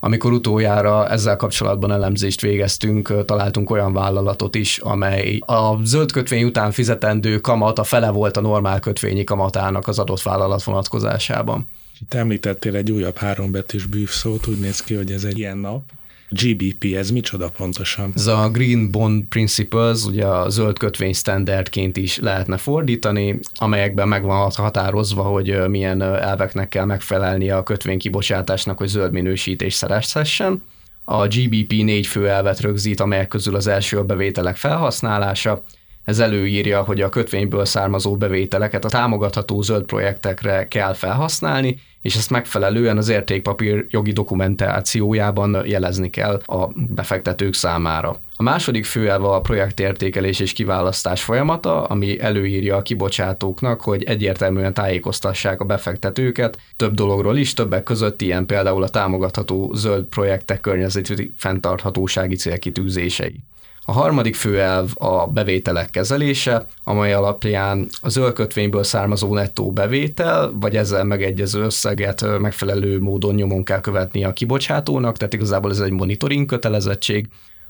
amikor 0.00 0.32
utoljára 0.32 1.08
ezzel 1.08 1.36
kapcsolatban 1.36 1.92
elemzést 1.92 2.40
végeztünk, 2.40 3.24
találtunk 3.24 3.70
olyan 3.70 3.92
vállalatot 3.92 4.54
is, 4.54 4.78
amely 4.78 5.38
a 5.46 5.84
zöld 5.84 6.12
kötvény 6.12 6.44
után 6.44 6.70
fizetendő 6.70 7.38
kamat 7.38 7.78
a 7.78 7.84
fele 7.84 8.10
volt 8.10 8.36
a 8.36 8.40
normál 8.40 8.80
kötvényi 8.80 9.24
kamatának 9.24 9.88
az 9.88 9.98
adott 9.98 10.22
vállalat 10.22 10.62
vonatkozásában. 10.62 11.68
Itt 12.00 12.14
említettél 12.14 12.76
egy 12.76 12.90
újabb 12.90 13.16
hárombetűs 13.16 13.86
bűvszót, 13.86 14.46
úgy 14.46 14.58
néz 14.58 14.80
ki, 14.80 14.94
hogy 14.94 15.12
ez 15.12 15.24
egy 15.24 15.38
ilyen 15.38 15.58
nap. 15.58 15.82
GBP, 16.28 16.94
ez 16.96 17.10
micsoda 17.10 17.48
pontosan? 17.48 18.12
Ez 18.14 18.26
a 18.26 18.48
Green 18.50 18.90
Bond 18.90 19.24
Principles, 19.24 20.04
ugye 20.04 20.26
a 20.26 20.48
zöld 20.48 20.78
kötvény 20.78 21.12
standardként 21.12 21.96
is 21.96 22.18
lehetne 22.18 22.56
fordítani, 22.56 23.38
amelyekben 23.54 24.08
meg 24.08 24.22
van 24.22 24.50
határozva, 24.54 25.22
hogy 25.22 25.68
milyen 25.68 26.02
elveknek 26.02 26.68
kell 26.68 26.84
megfelelnie 26.84 27.56
a 27.56 27.62
kötvény 27.62 27.98
kibocsátásnak, 27.98 28.78
hogy 28.78 28.88
zöld 28.88 29.12
minősítés 29.12 29.74
szerezhessen. 29.74 30.62
A 31.04 31.26
GBP 31.26 31.70
négy 31.70 32.06
fő 32.06 32.28
elvet 32.28 32.60
rögzít, 32.60 33.00
amelyek 33.00 33.28
közül 33.28 33.56
az 33.56 33.66
első 33.66 33.98
a 33.98 34.04
bevételek 34.04 34.56
felhasználása, 34.56 35.64
ez 36.08 36.18
előírja, 36.18 36.82
hogy 36.82 37.00
a 37.00 37.08
kötvényből 37.08 37.64
származó 37.64 38.16
bevételeket 38.16 38.84
a 38.84 38.88
támogatható 38.88 39.62
zöld 39.62 39.84
projektekre 39.84 40.68
kell 40.68 40.94
felhasználni, 40.94 41.80
és 42.02 42.16
ezt 42.16 42.30
megfelelően 42.30 42.96
az 42.96 43.08
értékpapír 43.08 43.86
jogi 43.90 44.12
dokumentációjában 44.12 45.62
jelezni 45.66 46.10
kell 46.10 46.40
a 46.44 46.68
befektetők 46.74 47.54
számára. 47.54 48.20
A 48.36 48.42
második 48.42 48.84
főelve 48.84 49.28
a 49.28 49.40
projektértékelés 49.40 50.40
és 50.40 50.52
kiválasztás 50.52 51.22
folyamata, 51.22 51.84
ami 51.84 52.20
előírja 52.20 52.76
a 52.76 52.82
kibocsátóknak, 52.82 53.80
hogy 53.80 54.02
egyértelműen 54.02 54.74
tájékoztassák 54.74 55.60
a 55.60 55.64
befektetőket 55.64 56.58
több 56.76 56.94
dologról 56.94 57.36
is, 57.36 57.54
többek 57.54 57.82
között 57.82 58.20
ilyen 58.20 58.46
például 58.46 58.82
a 58.82 58.88
támogatható 58.88 59.72
zöld 59.74 60.04
projektek 60.04 60.60
környezeti 60.60 61.32
fenntarthatósági 61.36 62.34
célkitűzései. 62.34 63.40
A 63.88 63.92
harmadik 63.92 64.34
főelv 64.34 64.90
a 64.94 65.26
bevételek 65.26 65.90
kezelése, 65.90 66.66
amely 66.84 67.12
alapján 67.12 67.86
a 68.00 68.08
zöld 68.08 68.32
kötvényből 68.32 68.82
származó 68.82 69.34
nettó 69.34 69.72
bevétel, 69.72 70.52
vagy 70.60 70.76
ezzel 70.76 71.04
megegyező 71.04 71.62
összeget 71.62 72.38
megfelelő 72.38 73.00
módon 73.00 73.34
nyomon 73.34 73.64
kell 73.64 73.80
követni 73.80 74.24
a 74.24 74.32
kibocsátónak, 74.32 75.16
tehát 75.16 75.34
igazából 75.34 75.70
ez 75.70 75.80
egy 75.80 75.90
monitoring 75.90 76.46
kötelezettség. 76.46 77.28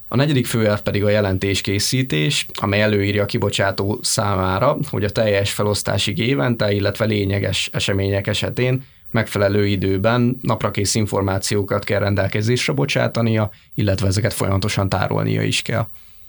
A 0.08 0.16
negyedik 0.16 0.46
főelv 0.46 0.80
pedig 0.80 1.04
a 1.04 1.08
jelentéskészítés, 1.08 2.46
amely 2.52 2.82
előírja 2.82 3.22
a 3.22 3.26
kibocsátó 3.26 3.98
számára, 4.02 4.76
hogy 4.90 5.04
a 5.04 5.10
teljes 5.10 5.52
felosztásig 5.52 6.18
évente, 6.18 6.72
illetve 6.72 7.04
lényeges 7.04 7.70
események 7.72 8.26
esetén 8.26 8.84
megfelelő 9.10 9.66
időben 9.66 10.38
naprakész 10.40 10.94
információkat 10.94 11.84
kell 11.84 12.00
rendelkezésre 12.00 12.72
bocsátania, 12.72 13.50
illetve 13.75 14.06
ezeket 14.06 14.32
folyamatosan 14.32 14.88
tárolnia 14.88 15.42
is 15.42 15.62
kell 15.62 15.87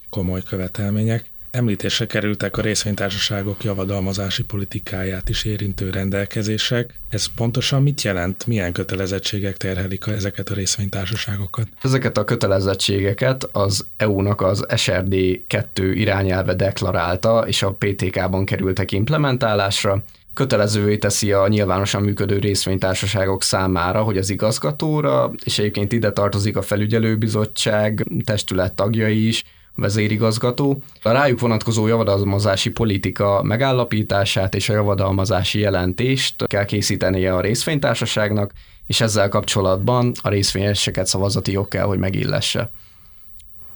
komoly 0.10 0.44
követelmények. 0.44 1.32
Említésre 1.51 2.06
kerültek 2.06 2.58
a 2.58 2.62
részvénytársaságok 2.62 3.63
javadalmazási 3.63 4.44
politikáját 4.44 5.30
is 5.30 5.44
érintő 5.44 5.89
rendelkezések. 5.89 6.94
Ez 7.10 7.25
pontosan 7.36 7.84
mit 7.84 8.01
jelent? 8.01 8.48
Milyen 8.48 8.74
kötelezettségek 8.74 9.58
terhelik 9.58 10.08
ezeket 10.08 10.50
a 10.50 10.54
részvénytársaságokat? 10.54 11.68
Ezeket 11.82 12.18
a 12.18 12.24
kötelezettségeket 12.24 13.50
az 13.51 13.88
EU-nak 13.98 14.42
az 14.42 14.66
SRD 14.75 15.16
2 15.48 15.94
irányelve 15.94 16.54
deklarálta, 16.54 17.48
és 17.48 17.63
a 17.63 17.72
PTK-ban 17.74 18.46
kerültek 18.46 18.92
implementálásra 18.92 20.04
kötelezővé 20.34 20.98
teszi 20.98 21.32
a 21.32 21.48
nyilvánosan 21.48 22.01
működő 22.01 22.39
részvénytársaságok 22.39 23.44
számára, 23.44 24.01
hogy 24.01 24.18
az 24.18 24.30
igazgatóra, 24.30 25.32
és 25.44 25.60
egyébként 25.60 25.92
ide 25.92 26.12
tartozik 26.12 26.58
a 26.58 26.62
felügyelőbizottság 26.62 28.06
testület 28.24 28.74
tagjai 28.74 29.28
is, 29.28 29.44
vezérigazgató. 29.79 30.83
A 31.01 31.12
rájuk 31.12 31.39
vonatkozó 31.39 31.88
javadalmazási 31.88 32.69
politika 32.69 33.43
megállapítását 33.43 34.55
és 34.55 34.69
a 34.69 34.74
javadalmazási 34.74 35.59
jelentést 35.59 36.48
kell 36.48 36.65
készítenie 36.65 37.33
a 37.33 37.41
részvénytársaságnak, 37.41 38.51
és 38.88 39.01
ezzel 39.01 39.29
kapcsolatban 39.29 40.12
a 40.21 40.29
részvényeseket 40.29 41.07
szavazati 41.07 41.51
jog 41.51 41.67
kell, 41.67 41.86
hogy 41.86 42.00
megillesse. 42.00 42.69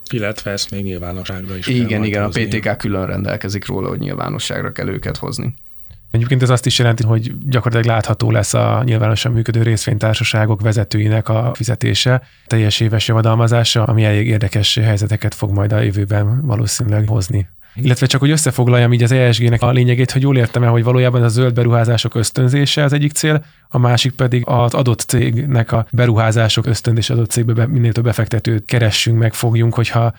Illetve 0.10 0.52
ezt 0.52 0.72
még 0.72 0.84
nyilvánosságra 0.84 1.58
is 1.58 1.68
Igen, 1.68 1.88
kell 1.88 2.04
igen, 2.04 2.24
a 2.24 2.30
PTK 2.30 2.78
külön 2.78 3.06
rendelkezik 3.06 3.66
róla, 3.66 3.88
hogy 3.88 4.00
nyilvánosságra 4.00 4.72
kell 4.72 4.88
őket 4.88 5.18
hozni. 5.18 5.54
Egyébként 6.14 6.42
ez 6.42 6.50
azt 6.50 6.66
is 6.66 6.80
jelenti, 6.80 7.04
hogy 7.04 7.32
gyakorlatilag 7.46 7.96
látható 7.96 8.32
lesz 8.32 8.54
a 8.54 8.82
nyilvánosan 8.86 9.32
működő 9.32 9.62
részvénytársaságok 9.62 10.62
vezetőinek 10.62 11.30
a 11.30 11.52
fizetése, 11.54 12.22
teljes 12.48 12.80
éves 12.80 13.08
javadalmazása, 13.08 13.84
ami 13.84 14.04
elég 14.04 14.28
érdekes 14.28 14.76
helyzeteket 14.76 15.34
fog 15.34 15.52
majd 15.52 15.72
a 15.72 15.80
jövőben 15.80 16.46
valószínűleg 16.46 17.08
hozni. 17.08 17.48
Illetve 17.76 18.06
csak, 18.06 18.20
hogy 18.20 18.30
összefoglaljam 18.30 18.94
így 18.94 19.04
az 19.04 19.12
ESG-nek 19.12 19.62
a 19.62 19.72
lényegét, 19.72 20.12
hogy 20.12 20.22
jól 20.22 20.38
értem 20.38 20.64
el, 20.64 20.70
hogy 20.70 20.84
valójában 20.84 21.24
a 21.24 21.28
zöld 21.28 21.54
beruházások 21.54 22.16
ösztönzése 22.16 22.84
az 22.84 22.94
egyik 22.94 23.12
cél, 23.12 23.46
a 23.70 23.78
másik 23.78 24.12
pedig 24.12 24.44
az 24.46 24.74
adott 24.74 25.00
cégnek 25.00 25.72
a 25.72 25.86
beruházások 25.92 26.66
ösztönzése 26.66 27.14
adott 27.14 27.30
cégbe 27.30 27.68
minél 27.68 27.92
több 27.92 28.04
befektetőt 28.04 28.66
keressünk, 28.66 29.18
megfogjunk, 29.18 29.74
hogyha 29.74 30.14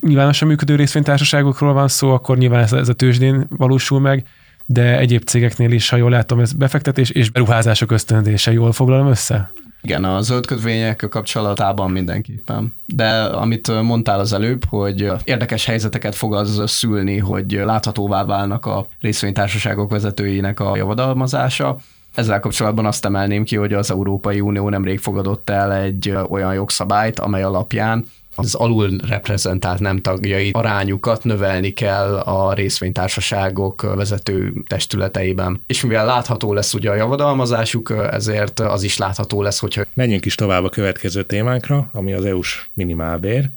nyilvánosan 0.00 0.48
működő 0.48 0.76
részvénytársaságokról 0.76 1.72
van 1.72 1.88
szó, 1.88 2.10
akkor 2.10 2.38
nyilván 2.38 2.62
ez, 2.62 2.72
ez 2.72 2.88
a 2.88 2.92
tőzsdén 2.92 3.46
valósul 3.48 4.00
meg, 4.00 4.26
de 4.66 4.98
egyéb 4.98 5.24
cégeknél 5.24 5.70
is, 5.70 5.88
ha 5.88 5.96
jól 5.96 6.10
látom, 6.10 6.40
ez 6.40 6.52
befektetés 6.52 7.10
és 7.10 7.30
beruházások 7.30 7.90
ösztönzése, 7.90 8.52
jól 8.52 8.72
foglalom 8.72 9.06
össze? 9.06 9.52
Igen, 9.84 10.04
a 10.04 10.20
zöld 10.20 10.46
kötvények 10.46 11.06
kapcsolatában 11.10 11.90
mindenképpen. 11.90 12.74
De 12.86 13.22
amit 13.22 13.82
mondtál 13.82 14.18
az 14.20 14.32
előbb, 14.32 14.64
hogy 14.68 15.10
érdekes 15.24 15.64
helyzeteket 15.64 16.14
fog 16.14 16.34
az 16.34 16.62
szülni, 16.66 17.18
hogy 17.18 17.52
láthatóvá 17.52 18.24
válnak 18.24 18.66
a 18.66 18.86
részvénytársaságok 19.00 19.90
vezetőinek 19.90 20.60
a 20.60 20.76
javadalmazása, 20.76 21.78
ezzel 22.14 22.40
kapcsolatban 22.40 22.86
azt 22.86 23.04
emelném 23.04 23.44
ki, 23.44 23.56
hogy 23.56 23.72
az 23.72 23.90
Európai 23.90 24.40
Unió 24.40 24.68
nemrég 24.68 24.98
fogadott 24.98 25.50
el 25.50 25.72
egy 25.72 26.16
olyan 26.28 26.54
jogszabályt, 26.54 27.18
amely 27.18 27.42
alapján 27.42 28.04
az 28.34 28.54
alul 28.54 28.96
reprezentált 29.08 29.80
nem 29.80 30.00
tagjai 30.00 30.50
arányukat 30.52 31.24
növelni 31.24 31.72
kell 31.72 32.16
a 32.16 32.52
részvénytársaságok 32.52 33.82
vezető 33.82 34.52
testületeiben. 34.66 35.60
És 35.66 35.82
mivel 35.82 36.04
látható 36.04 36.52
lesz 36.52 36.74
ugye 36.74 36.90
a 36.90 36.94
javadalmazásuk, 36.94 37.94
ezért 38.10 38.60
az 38.60 38.82
is 38.82 38.98
látható 38.98 39.42
lesz, 39.42 39.58
hogyha... 39.58 39.84
Menjünk 39.94 40.24
is 40.24 40.34
tovább 40.34 40.64
a 40.64 40.68
következő 40.68 41.22
témánkra, 41.22 41.90
ami 41.92 42.12
az 42.12 42.24
EU-s 42.24 42.66
minimálbér. 42.74 43.50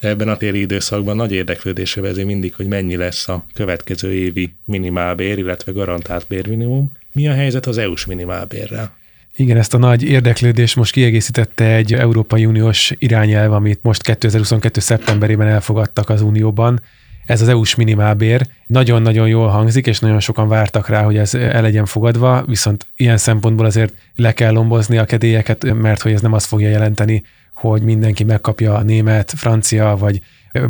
Ebben 0.00 0.28
a 0.28 0.36
téli 0.36 0.60
időszakban 0.60 1.16
nagy 1.16 1.32
érdeklődés 1.32 1.96
övezi 1.96 2.22
mindig, 2.22 2.54
hogy 2.54 2.66
mennyi 2.66 2.96
lesz 2.96 3.28
a 3.28 3.44
következő 3.54 4.12
évi 4.12 4.54
minimálbér, 4.64 5.38
illetve 5.38 5.72
garantált 5.72 6.26
bérminimum. 6.28 6.90
Mi 7.12 7.28
a 7.28 7.32
helyzet 7.32 7.66
az 7.66 7.78
EU-s 7.78 8.06
minimálbérrel? 8.06 8.98
Igen, 9.36 9.56
ezt 9.56 9.74
a 9.74 9.78
nagy 9.78 10.02
érdeklődést 10.02 10.76
most 10.76 10.92
kiegészítette 10.92 11.64
egy 11.64 11.94
Európai 11.94 12.46
Uniós 12.46 12.92
irányelv, 12.98 13.52
amit 13.52 13.82
most 13.82 14.02
2022. 14.02 14.80
szeptemberében 14.80 15.46
elfogadtak 15.46 16.08
az 16.08 16.22
Unióban. 16.22 16.80
Ez 17.26 17.40
az 17.40 17.48
EU-s 17.48 17.74
minimálbér. 17.74 18.46
Nagyon-nagyon 18.66 19.28
jól 19.28 19.48
hangzik, 19.48 19.86
és 19.86 19.98
nagyon 19.98 20.20
sokan 20.20 20.48
vártak 20.48 20.88
rá, 20.88 21.02
hogy 21.02 21.16
ez 21.16 21.34
el 21.34 21.62
legyen 21.62 21.86
fogadva, 21.86 22.44
viszont 22.46 22.86
ilyen 22.96 23.16
szempontból 23.16 23.66
azért 23.66 23.94
le 24.16 24.32
kell 24.32 24.52
lombozni 24.52 24.98
a 24.98 25.04
kedélyeket, 25.04 25.74
mert 25.74 26.02
hogy 26.02 26.12
ez 26.12 26.20
nem 26.20 26.32
azt 26.32 26.46
fogja 26.46 26.68
jelenteni, 26.68 27.22
hogy 27.54 27.82
mindenki 27.82 28.24
megkapja 28.24 28.74
a 28.74 28.82
német, 28.82 29.32
francia 29.36 29.96
vagy 29.96 30.20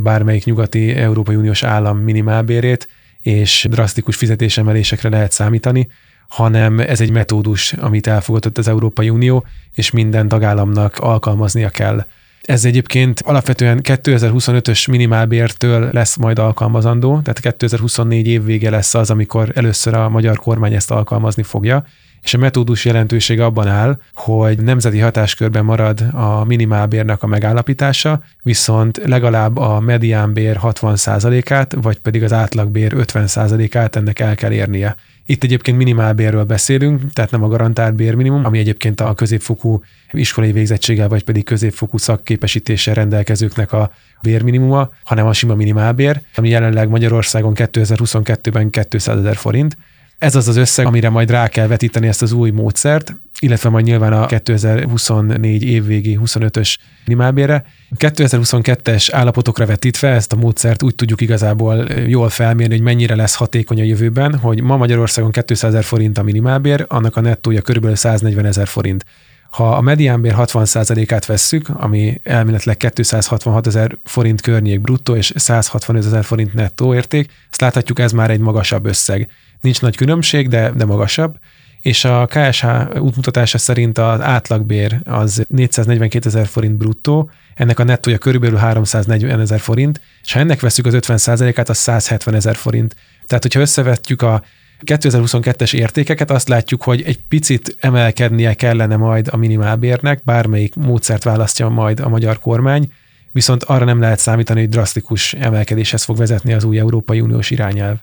bármelyik 0.03 0.45
nyugati 0.45 0.95
Európai 0.95 1.37
Uniós 1.37 1.63
állam 1.63 1.99
minimálbérét, 1.99 2.89
és 3.21 3.67
drasztikus 3.71 4.17
fizetésemelésekre 4.17 5.09
lehet 5.09 5.33
számítani, 5.33 5.89
hanem 6.31 6.79
ez 6.79 7.01
egy 7.01 7.11
metódus, 7.11 7.73
amit 7.73 8.07
elfogadott 8.07 8.59
az 8.59 8.69
Európai 8.69 9.11
Unió, 9.11 9.45
és 9.75 9.91
minden 9.91 10.29
tagállamnak 10.29 10.99
alkalmaznia 10.99 11.69
kell. 11.69 12.05
Ez 12.43 12.65
egyébként 12.65 13.21
alapvetően 13.21 13.81
2025-ös 13.83 14.91
minimálbértől 14.91 15.89
lesz 15.93 16.17
majd 16.17 16.39
alkalmazandó, 16.39 17.21
tehát 17.21 17.41
2024 17.41 18.27
év 18.27 18.45
vége 18.45 18.71
lesz 18.71 18.95
az, 18.95 19.11
amikor 19.11 19.53
először 19.55 19.95
a 19.95 20.09
magyar 20.09 20.37
kormány 20.37 20.75
ezt 20.75 20.91
alkalmazni 20.91 21.43
fogja, 21.43 21.85
és 22.23 22.35
a 22.35 22.39
metódus 22.39 22.85
jelentősége 22.85 23.45
abban 23.45 23.69
áll, 23.69 23.99
hogy 24.15 24.63
nemzeti 24.63 24.99
hatáskörben 24.99 25.65
marad 25.65 26.01
a 26.13 26.45
minimálbérnek 26.45 27.23
a 27.23 27.27
megállapítása, 27.27 28.23
viszont 28.43 29.01
legalább 29.05 29.57
a 29.57 29.81
mediánbér 29.81 30.59
60%-át, 30.63 31.77
vagy 31.83 31.99
pedig 31.99 32.23
az 32.23 32.33
átlagbér 32.33 32.93
50%-át 32.97 33.97
ennek 33.97 34.19
el 34.19 34.35
kell 34.35 34.53
érnie. 34.53 34.97
Itt 35.31 35.45
egyébként 35.45 35.77
minimálbérről 35.77 36.45
beszélünk, 36.45 37.13
tehát 37.13 37.31
nem 37.31 37.43
a 37.43 37.49
garantált 37.49 37.95
bérminimum, 37.95 38.45
ami 38.45 38.59
egyébként 38.59 39.01
a 39.01 39.15
középfokú 39.15 39.83
iskolai 40.13 40.53
végzettséggel, 40.53 41.09
vagy 41.09 41.25
pedig 41.25 41.45
középfokú 41.45 41.99
szakképesítéssel 41.99 42.95
rendelkezőknek 42.95 43.73
a 43.73 43.91
bérminimuma, 44.23 44.91
hanem 45.05 45.27
a 45.27 45.33
sima 45.33 45.55
minimálbér, 45.55 46.21
ami 46.35 46.49
jelenleg 46.49 46.89
Magyarországon 46.89 47.53
2022-ben 47.57 48.71
200 48.71 49.19
ezer 49.19 49.37
forint, 49.37 49.77
ez 50.19 50.35
az 50.35 50.49
az 50.49 50.57
összeg, 50.57 50.87
amire 50.87 51.09
majd 51.09 51.31
rá 51.31 51.49
kell 51.49 51.67
vetíteni 51.67 52.07
ezt 52.07 52.23
az 52.23 52.33
új 52.33 52.51
módszert, 52.51 53.17
illetve 53.41 53.69
majd 53.69 53.85
nyilván 53.85 54.13
a 54.13 54.27
2024 54.27 55.63
évvégi 55.63 56.19
25-ös 56.25 56.77
minimálbére. 57.05 57.65
2022-es 57.99 59.09
állapotokra 59.13 59.67
vetítve 59.67 60.09
ezt 60.09 60.33
a 60.33 60.37
módszert 60.37 60.83
úgy 60.83 60.95
tudjuk 60.95 61.21
igazából 61.21 61.87
jól 62.07 62.29
felmérni, 62.29 62.75
hogy 62.75 62.85
mennyire 62.85 63.15
lesz 63.15 63.35
hatékony 63.35 63.81
a 63.81 63.85
jövőben, 63.85 64.39
hogy 64.39 64.63
ma 64.63 64.77
Magyarországon 64.77 65.31
200 65.31 65.65
ezer 65.65 65.85
forint 65.85 66.19
a 66.19 66.23
minimálbér, 66.23 66.85
annak 66.89 67.17
a 67.17 67.21
nettója 67.21 67.63
körülbelül 67.63 67.97
140 67.97 68.45
ezer 68.45 68.67
forint. 68.67 69.05
Ha 69.51 69.77
a 69.77 69.81
mediánbér 69.81 70.35
60%-át 70.37 71.27
vesszük, 71.27 71.69
ami 71.69 72.21
elméletileg 72.23 72.77
266 72.77 73.67
ezer 73.67 73.97
forint 74.05 74.41
környék 74.41 74.81
bruttó 74.81 75.17
és 75.17 75.33
165 75.35 76.05
ezer 76.05 76.25
forint 76.25 76.55
nettó 76.55 76.95
érték, 76.95 77.31
azt 77.51 77.61
láthatjuk, 77.61 77.99
ez 77.99 78.13
már 78.13 78.31
egy 78.31 78.41
magasabb 78.41 78.87
összeg. 78.87 79.29
Nincs 79.61 79.81
nagy 79.81 79.97
különbség, 79.97 80.49
de, 80.49 80.71
de 80.71 80.85
magasabb 80.85 81.37
és 81.81 82.05
a 82.05 82.27
KSH 82.27 82.67
útmutatása 82.99 83.59
szerint 83.59 83.99
az 83.99 84.21
átlagbér 84.21 85.01
az 85.05 85.45
442 85.49 86.29
ezer 86.29 86.47
forint 86.47 86.77
bruttó, 86.77 87.31
ennek 87.55 87.79
a 87.79 87.85
nettója 87.85 88.19
körülbelül 88.19 88.59
340 88.59 89.41
ezer 89.41 89.61
forint, 89.61 90.01
és 90.23 90.33
ha 90.33 90.41
ennek 90.41 90.61
veszük 90.61 90.87
az 90.87 90.95
50 90.95 91.19
át 91.55 91.69
az 91.69 91.79
170 91.79 92.35
ezer 92.35 92.57
forint. 92.57 92.97
Tehát, 93.27 93.43
hogyha 93.43 93.61
összevetjük 93.61 94.23
a 94.23 94.43
2022-es 94.85 95.75
értékeket, 95.75 96.31
azt 96.31 96.49
látjuk, 96.49 96.83
hogy 96.83 97.03
egy 97.03 97.19
picit 97.29 97.77
emelkednie 97.81 98.55
kellene 98.55 98.97
majd 98.97 99.29
a 99.31 99.37
minimálbérnek, 99.37 100.25
bármelyik 100.25 100.75
módszert 100.75 101.25
választja 101.25 101.69
majd 101.69 102.01
a 102.01 102.09
magyar 102.09 102.39
kormány, 102.39 102.93
viszont 103.33 103.63
arra 103.63 103.85
nem 103.85 104.01
lehet 104.01 104.19
számítani, 104.19 104.61
hogy 104.61 104.69
drasztikus 104.69 105.33
emelkedéshez 105.33 106.05
fog 106.05 106.17
vezetni 106.17 106.53
az 106.53 106.65
új 106.65 106.79
Európai 106.79 107.21
Uniós 107.21 107.51
irányelv. 107.51 107.97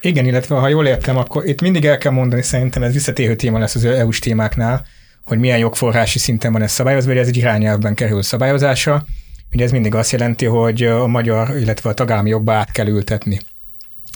Igen, 0.00 0.26
illetve 0.26 0.56
ha 0.56 0.68
jól 0.68 0.86
értem, 0.86 1.16
akkor 1.16 1.46
itt 1.46 1.60
mindig 1.60 1.84
el 1.84 1.98
kell 1.98 2.12
mondani, 2.12 2.42
szerintem 2.42 2.82
ez 2.82 2.92
visszatérő 2.92 3.36
téma 3.36 3.58
lesz 3.58 3.74
az 3.74 3.84
EU-s 3.84 4.18
témáknál, 4.18 4.86
hogy 5.24 5.38
milyen 5.38 5.58
jogforrási 5.58 6.18
szinten 6.18 6.52
van 6.52 6.62
ez 6.62 6.72
szabályozva, 6.72 7.10
vagy 7.10 7.20
ez 7.20 7.28
egy 7.28 7.36
irányelvben 7.36 7.94
kerül 7.94 8.22
szabályozása. 8.22 9.04
Ugye 9.52 9.64
ez 9.64 9.70
mindig 9.70 9.94
azt 9.94 10.12
jelenti, 10.12 10.44
hogy 10.44 10.82
a 10.82 11.06
magyar, 11.06 11.56
illetve 11.56 11.90
a 11.90 11.94
tagállami 11.94 12.28
jogba 12.28 12.52
át 12.52 12.70
kell 12.70 12.86
ültetni. 12.86 13.40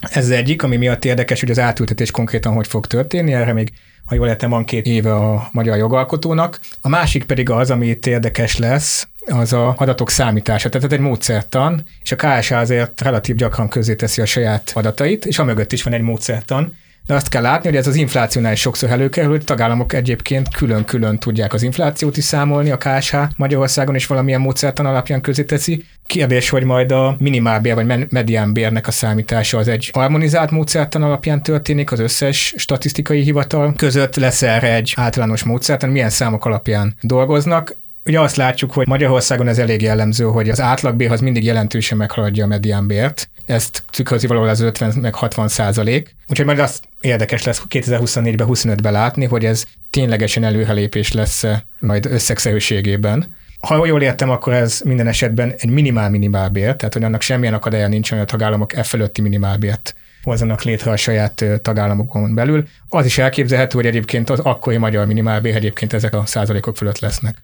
Ez 0.00 0.24
az 0.24 0.30
egyik, 0.30 0.62
ami 0.62 0.76
miatt 0.76 1.04
érdekes, 1.04 1.40
hogy 1.40 1.50
az 1.50 1.58
átültetés 1.58 2.10
konkrétan 2.10 2.54
hogy 2.54 2.66
fog 2.66 2.86
történni, 2.86 3.32
erre 3.32 3.52
még 3.52 3.72
ha 4.10 4.16
jól 4.16 4.28
értem, 4.28 4.50
van 4.50 4.64
két 4.64 4.86
éve 4.86 5.14
a 5.14 5.48
magyar 5.52 5.76
jogalkotónak. 5.76 6.60
A 6.80 6.88
másik 6.88 7.24
pedig 7.24 7.50
az, 7.50 7.70
ami 7.70 7.86
itt 7.86 8.06
érdekes 8.06 8.58
lesz, 8.58 9.08
az 9.26 9.52
a 9.52 9.74
adatok 9.76 10.10
számítása. 10.10 10.68
Tehát 10.68 10.92
egy 10.92 11.00
módszertan, 11.00 11.84
és 12.02 12.12
a 12.12 12.16
KSA 12.16 12.58
azért 12.58 13.00
relatív 13.00 13.36
gyakran 13.36 13.68
közé 13.68 13.94
teszi 13.94 14.20
a 14.20 14.26
saját 14.26 14.70
adatait, 14.74 15.24
és 15.24 15.38
amögött 15.38 15.72
is 15.72 15.82
van 15.82 15.92
egy 15.92 16.00
módszertan, 16.00 16.76
de 17.10 17.16
azt 17.16 17.28
kell 17.28 17.42
látni, 17.42 17.68
hogy 17.68 17.78
ez 17.78 17.86
az 17.86 17.94
inflációnál 17.94 18.52
is 18.52 18.60
sokszor 18.60 18.90
előkerül, 18.90 19.30
hogy 19.30 19.44
tagállamok 19.44 19.92
egyébként 19.92 20.56
külön-külön 20.56 21.18
tudják 21.18 21.52
az 21.52 21.62
inflációt 21.62 22.16
is 22.16 22.24
számolni, 22.24 22.70
a 22.70 22.76
KSH 22.76 23.16
Magyarországon 23.36 23.94
is 23.94 24.06
valamilyen 24.06 24.40
módszertan 24.40 24.86
alapján 24.86 25.20
közé 25.20 25.44
teszi. 25.44 25.84
Kérdés, 26.06 26.48
hogy 26.48 26.64
majd 26.64 26.92
a 26.92 27.16
minimálbér 27.18 27.74
vagy 27.74 28.08
mediánbérnek 28.10 28.86
a 28.86 28.90
számítása 28.90 29.58
az 29.58 29.68
egy 29.68 29.90
harmonizált 29.92 30.50
módszertan 30.50 31.02
alapján 31.02 31.42
történik, 31.42 31.92
az 31.92 31.98
összes 31.98 32.54
statisztikai 32.56 33.22
hivatal 33.22 33.74
között 33.76 34.16
lesz 34.16 34.42
erre 34.42 34.74
egy 34.74 34.92
általános 34.96 35.42
módszertan, 35.42 35.90
milyen 35.90 36.10
számok 36.10 36.44
alapján 36.44 36.94
dolgoznak. 37.00 37.76
Ugye 38.04 38.20
azt 38.20 38.36
látjuk, 38.36 38.72
hogy 38.72 38.86
Magyarországon 38.86 39.48
ez 39.48 39.58
elég 39.58 39.82
jellemző, 39.82 40.24
hogy 40.24 40.48
az 40.48 40.60
átlagbér 40.60 41.10
az 41.10 41.20
mindig 41.20 41.44
jelentősen 41.44 41.98
meghaladja 41.98 42.44
a 42.44 42.46
mediánbért, 42.46 43.30
ezt 43.46 43.82
tükrözi 43.90 44.26
valahol 44.26 44.48
az 44.48 44.60
50 44.60 44.92
meg 45.00 45.14
60 45.14 45.48
százalék. 45.48 46.16
Úgyhogy 46.28 46.46
majd 46.46 46.58
azt 46.58 46.84
érdekes 47.00 47.44
lesz 47.44 47.62
2024-ben, 47.68 48.46
25-ben 48.50 48.92
látni, 48.92 49.24
hogy 49.24 49.44
ez 49.44 49.64
ténylegesen 49.90 50.44
előrelépés 50.44 51.12
lesz 51.12 51.44
majd 51.80 52.06
összegszerűségében. 52.06 53.34
Ha 53.60 53.86
jól 53.86 54.02
értem, 54.02 54.30
akkor 54.30 54.52
ez 54.52 54.80
minden 54.84 55.06
esetben 55.06 55.54
egy 55.58 55.70
minimál-minimálbér, 55.70 56.76
tehát 56.76 56.92
hogy 56.92 57.02
annak 57.04 57.20
semmilyen 57.20 57.54
akadálya 57.54 57.88
nincs, 57.88 58.10
hogy 58.10 58.18
a 58.18 58.24
tagállamok 58.24 58.74
e 58.76 58.82
fölötti 58.82 59.20
minimálbért 59.20 59.94
hozzanak 60.22 60.62
létre 60.62 60.90
a 60.90 60.96
saját 60.96 61.44
tagállamokon 61.62 62.34
belül. 62.34 62.68
Az 62.88 63.04
is 63.04 63.18
elképzelhető, 63.18 63.76
hogy 63.76 63.86
egyébként 63.86 64.30
az 64.30 64.38
akkori 64.38 64.76
magyar 64.76 65.06
minimálbér 65.06 65.56
egyébként 65.56 65.92
ezek 65.92 66.14
a 66.14 66.26
százalékok 66.26 66.76
fölött 66.76 66.98
lesznek. 66.98 67.42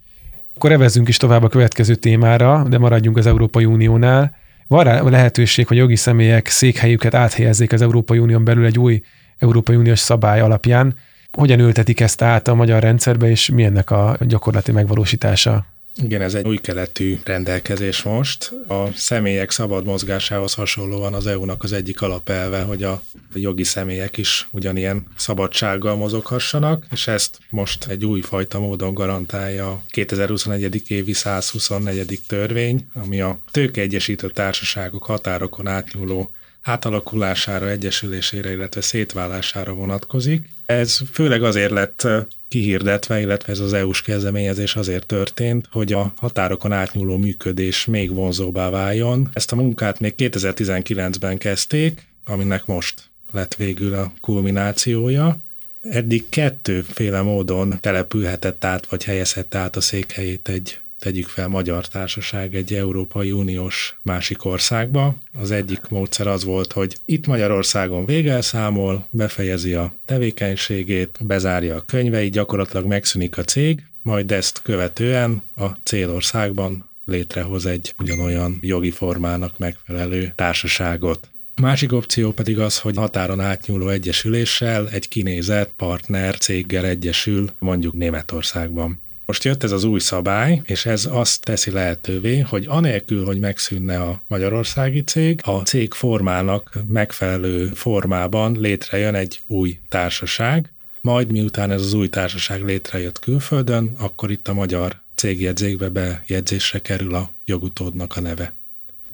Akkor 0.57 0.71
evezzünk 0.71 1.07
is 1.07 1.17
tovább 1.17 1.43
a 1.43 1.47
következő 1.47 1.95
témára, 1.95 2.65
de 2.69 2.77
maradjunk 2.77 3.17
az 3.17 3.25
Európai 3.25 3.65
Uniónál. 3.65 4.35
Van 4.67 4.83
rá 4.83 5.01
lehetőség, 5.01 5.67
hogy 5.67 5.77
jogi 5.77 5.95
személyek 5.95 6.47
székhelyüket 6.47 7.13
áthelyezzék 7.13 7.73
az 7.73 7.81
Európai 7.81 8.17
Unión 8.19 8.43
belül 8.43 8.65
egy 8.65 8.79
új 8.79 9.01
Európai 9.37 9.75
Uniós 9.75 9.99
szabály 9.99 10.39
alapján. 10.39 10.95
Hogyan 11.31 11.59
ültetik 11.59 11.99
ezt 11.99 12.21
át 12.21 12.47
a 12.47 12.55
magyar 12.55 12.81
rendszerbe, 12.81 13.29
és 13.29 13.49
mi 13.49 13.63
ennek 13.63 13.91
a 13.91 14.17
gyakorlati 14.19 14.71
megvalósítása? 14.71 15.65
Igen, 16.03 16.21
ez 16.21 16.33
egy 16.33 16.47
új 16.47 16.57
keletű 16.57 17.17
rendelkezés 17.23 18.01
most. 18.01 18.51
A 18.67 18.91
személyek 18.95 19.51
szabad 19.51 19.85
mozgásához 19.85 20.53
hasonlóan 20.53 21.13
az 21.13 21.27
EU-nak 21.27 21.63
az 21.63 21.71
egyik 21.71 22.01
alapelve, 22.01 22.61
hogy 22.61 22.83
a 22.83 23.01
jogi 23.33 23.63
személyek 23.63 24.17
is 24.17 24.47
ugyanilyen 24.51 25.05
szabadsággal 25.15 25.95
mozoghassanak, 25.95 26.85
és 26.91 27.07
ezt 27.07 27.39
most 27.49 27.85
egy 27.85 28.05
új 28.05 28.21
fajta 28.21 28.59
módon 28.59 28.93
garantálja 28.93 29.69
a 29.69 29.81
2021. 29.87 30.81
évi 30.87 31.13
124. 31.13 32.19
törvény, 32.27 32.87
ami 32.93 33.21
a 33.21 33.39
tőkeegyesítő 33.51 34.29
társaságok 34.29 35.03
határokon 35.03 35.67
átnyúló 35.67 36.31
átalakulására, 36.61 37.69
egyesülésére, 37.69 38.51
illetve 38.51 38.81
szétválására 38.81 39.73
vonatkozik. 39.73 40.49
Ez 40.65 40.99
főleg 41.11 41.43
azért 41.43 41.71
lett 41.71 42.07
kihirdetve, 42.47 43.19
illetve 43.19 43.51
ez 43.51 43.59
az 43.59 43.73
EU-s 43.73 44.01
kezdeményezés 44.01 44.75
azért 44.75 45.05
történt, 45.05 45.67
hogy 45.71 45.93
a 45.93 46.13
határokon 46.17 46.71
átnyúló 46.71 47.17
működés 47.17 47.85
még 47.85 48.13
vonzóbbá 48.13 48.69
váljon. 48.69 49.29
Ezt 49.33 49.51
a 49.51 49.55
munkát 49.55 49.99
még 49.99 50.13
2019-ben 50.17 51.37
kezdték, 51.37 52.07
aminek 52.25 52.65
most 52.65 53.09
lett 53.31 53.55
végül 53.55 53.93
a 53.93 54.13
kulminációja. 54.21 55.37
Eddig 55.81 56.29
kettőféle 56.29 57.21
módon 57.21 57.77
települhetett 57.79 58.63
át, 58.63 58.87
vagy 58.87 59.03
helyezhette 59.03 59.57
át 59.57 59.75
a 59.75 59.81
székhelyét 59.81 60.49
egy 60.49 60.79
tegyük 60.99 61.27
fel 61.27 61.47
magyar 61.47 61.87
társaság 61.87 62.55
egy 62.55 62.73
Európai 62.73 63.31
Uniós 63.31 63.99
másik 64.01 64.45
országba. 64.45 65.17
Az 65.39 65.51
egyik 65.51 65.81
módszer 65.89 66.27
az 66.27 66.43
volt, 66.43 66.71
hogy 66.71 66.97
itt 67.05 67.27
Magyarországon 67.27 68.05
végelszámol, 68.05 69.07
befejezi 69.09 69.73
a 69.73 69.93
tevékenységét, 70.05 71.17
bezárja 71.21 71.75
a 71.75 71.85
könyveit, 71.85 72.31
gyakorlatilag 72.31 72.85
megszűnik 72.85 73.37
a 73.37 73.43
cég, 73.43 73.83
majd 74.01 74.31
ezt 74.31 74.61
követően 74.61 75.41
a 75.55 75.65
célországban 75.83 76.89
létrehoz 77.05 77.65
egy 77.65 77.93
ugyanolyan 77.99 78.57
jogi 78.61 78.91
formának 78.91 79.57
megfelelő 79.57 80.31
társaságot. 80.35 81.29
Másik 81.61 81.91
opció 81.91 82.31
pedig 82.31 82.59
az, 82.59 82.79
hogy 82.79 82.95
határon 82.95 83.39
átnyúló 83.39 83.89
egyesüléssel 83.89 84.89
egy 84.89 85.07
kinézett 85.07 85.73
partner 85.75 86.37
céggel 86.37 86.85
egyesül 86.85 87.49
mondjuk 87.59 87.93
Németországban. 87.93 89.01
Most 89.27 89.43
jött 89.43 89.63
ez 89.63 89.71
az 89.71 89.83
új 89.83 89.99
szabály, 89.99 90.61
és 90.65 90.85
ez 90.85 91.07
azt 91.11 91.43
teszi 91.43 91.71
lehetővé, 91.71 92.39
hogy 92.39 92.65
anélkül, 92.69 93.25
hogy 93.25 93.39
megszűnne 93.39 94.01
a 94.01 94.21
magyarországi 94.27 95.03
cég, 95.03 95.39
a 95.43 95.51
cég 95.51 95.93
formának 95.93 96.77
megfelelő 96.87 97.67
formában 97.67 98.57
létrejön 98.59 99.15
egy 99.15 99.39
új 99.47 99.79
társaság, 99.89 100.71
majd 101.01 101.31
miután 101.31 101.71
ez 101.71 101.81
az 101.81 101.93
új 101.93 102.09
társaság 102.09 102.63
létrejött 102.63 103.19
külföldön, 103.19 103.95
akkor 103.99 104.31
itt 104.31 104.47
a 104.47 104.53
magyar 104.53 105.01
cégjegyzékbe 105.15 105.89
bejegyzésre 105.89 106.79
kerül 106.79 107.15
a 107.15 107.29
jogutódnak 107.45 108.15
a 108.15 108.21
neve. 108.21 108.53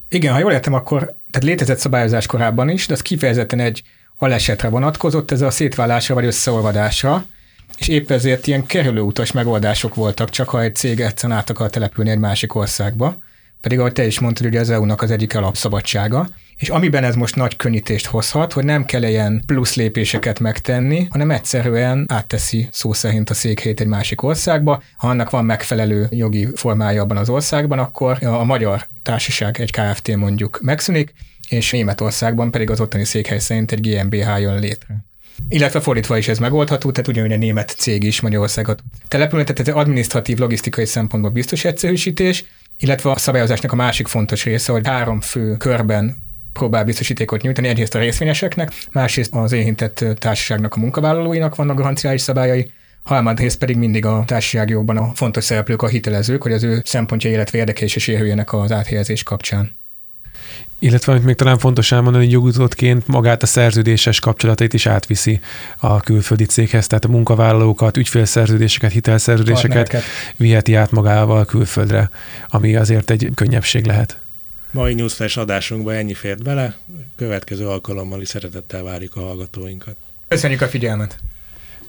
Igen, 0.09 0.33
ha 0.33 0.39
jól 0.39 0.51
értem, 0.51 0.73
akkor 0.73 0.99
tehát 1.31 1.47
létezett 1.47 1.79
szabályozás 1.79 2.25
korábban 2.25 2.69
is, 2.69 2.87
de 2.87 2.93
az 2.93 3.01
kifejezetten 3.01 3.59
egy 3.59 3.83
alesetre 4.17 4.69
vonatkozott, 4.69 5.31
ez 5.31 5.41
a 5.41 5.49
szétválásra 5.49 6.15
vagy 6.15 6.25
összeolvadásra, 6.25 7.25
és 7.77 7.87
épp 7.87 8.11
ezért 8.11 8.47
ilyen 8.47 8.65
kerülőutas 8.65 9.31
megoldások 9.31 9.95
voltak, 9.95 10.29
csak 10.29 10.49
ha 10.49 10.61
egy 10.61 10.75
cég 10.75 10.99
egyszerűen 10.99 11.37
át 11.37 11.49
akar 11.49 11.69
települni 11.69 12.09
egy 12.09 12.17
másik 12.17 12.55
országba. 12.55 13.17
pedig 13.61 13.79
ahogy 13.79 13.93
te 13.93 14.05
is 14.05 14.19
mondtad, 14.19 14.45
ugye 14.45 14.59
az 14.59 14.69
EU-nak 14.69 15.01
az 15.01 15.11
egyik 15.11 15.35
alapszabadsága, 15.35 16.27
és 16.57 16.69
amiben 16.69 17.03
ez 17.03 17.15
most 17.15 17.35
nagy 17.35 17.55
könnyítést 17.55 18.05
hozhat, 18.05 18.53
hogy 18.53 18.63
nem 18.63 18.85
kell 18.85 19.03
ilyen 19.03 19.43
plusz 19.45 19.75
lépéseket 19.75 20.39
megtenni, 20.39 21.07
hanem 21.09 21.31
egyszerűen 21.31 22.05
átteszi 22.07 22.67
szó 22.71 22.93
szerint 22.93 23.29
a 23.29 23.33
székhelyét 23.33 23.79
egy 23.79 23.87
másik 23.87 24.21
országba. 24.21 24.83
Ha 24.97 25.07
annak 25.07 25.29
van 25.29 25.45
megfelelő 25.45 26.07
jogi 26.09 26.47
formája 26.55 27.01
abban 27.01 27.17
az 27.17 27.29
országban, 27.29 27.79
akkor 27.79 28.23
a 28.23 28.43
magyar 28.43 28.87
társaság, 29.01 29.59
egy 29.59 29.71
KFT 29.71 30.15
mondjuk 30.15 30.59
megszűnik, 30.61 31.13
és 31.49 31.71
Németországban 31.71 32.51
pedig 32.51 32.69
az 32.69 32.79
ottani 32.79 33.03
székhely 33.03 33.39
szerint 33.39 33.71
egy 33.71 33.87
GmbH 33.89 34.41
jön 34.41 34.59
létre. 34.59 35.03
Illetve 35.49 35.79
fordítva 35.79 36.17
is 36.17 36.27
ez 36.27 36.39
megoldható, 36.39 36.91
tehát 36.91 37.09
ugyanúgy 37.09 37.31
a 37.31 37.37
német 37.37 37.69
cég 37.77 38.03
is 38.03 38.21
Magyarországot 38.21 38.83
települni, 39.07 39.45
tehát 39.45 39.67
ez 39.67 39.75
adminisztratív, 39.75 40.37
logisztikai 40.37 40.85
szempontból 40.85 41.31
biztos 41.31 41.65
egyszerűsítés, 41.65 42.45
illetve 42.77 43.11
a 43.11 43.17
szabályozásnak 43.17 43.71
a 43.71 43.75
másik 43.75 44.07
fontos 44.07 44.43
része, 44.43 44.71
hogy 44.71 44.87
három 44.87 45.21
fő 45.21 45.57
körben 45.57 46.15
próbál 46.53 46.83
biztosítékot 46.83 47.41
nyújtani, 47.41 47.67
egyrészt 47.67 47.95
a 47.95 47.99
részvényeseknek, 47.99 48.71
másrészt 48.91 49.35
az 49.35 49.51
érintett 49.51 50.05
társaságnak 50.19 50.75
a 50.75 50.79
munkavállalóinak 50.79 51.55
vannak 51.55 51.77
garanciális 51.77 52.21
szabályai, 52.21 52.71
harmadrészt 53.03 53.57
pedig 53.57 53.77
mindig 53.77 54.05
a 54.05 54.23
társaságjogban 54.27 54.97
a 54.97 55.11
fontos 55.13 55.43
szereplők 55.43 55.81
a 55.81 55.87
hitelezők, 55.87 56.43
hogy 56.43 56.51
az 56.51 56.63
ő 56.63 56.81
szempontjai, 56.85 57.33
illetve 57.33 57.57
érdekei 57.57 57.89
is 57.95 58.07
érüljenek 58.07 58.53
az 58.53 58.71
áthelyezés 58.71 59.23
kapcsán. 59.23 59.71
Illetve, 60.79 61.11
amit 61.11 61.23
még 61.23 61.35
talán 61.35 61.57
fontos 61.57 61.91
elmondani, 61.91 62.23
hogy 62.23 62.33
jogutódként 62.33 63.07
magát 63.07 63.43
a 63.43 63.45
szerződéses 63.45 64.19
kapcsolatait 64.19 64.73
is 64.73 64.85
átviszi 64.85 65.39
a 65.77 65.99
külföldi 65.99 66.45
céghez, 66.45 66.87
tehát 66.87 67.05
a 67.05 67.07
munkavállalókat, 67.07 67.97
ügyfélszerződéseket, 67.97 68.91
hitelszerződéseket 68.91 69.75
Partnereket. 69.75 70.09
viheti 70.35 70.75
át 70.75 70.91
magával 70.91 71.45
külföldre, 71.45 72.09
ami 72.49 72.75
azért 72.75 73.09
egy 73.09 73.29
könnyebbség 73.35 73.85
lehet. 73.85 74.17
Mai 74.71 74.93
Newsflash 74.93 75.37
adásunkba 75.37 75.93
ennyi 75.93 76.13
fért 76.13 76.43
bele, 76.43 76.75
következő 77.15 77.67
alkalommal 77.67 78.21
is 78.21 78.27
szeretettel 78.27 78.83
várjuk 78.83 79.15
a 79.15 79.19
hallgatóinkat. 79.19 79.95
Köszönjük 80.27 80.61
a 80.61 80.67
figyelmet! 80.67 81.19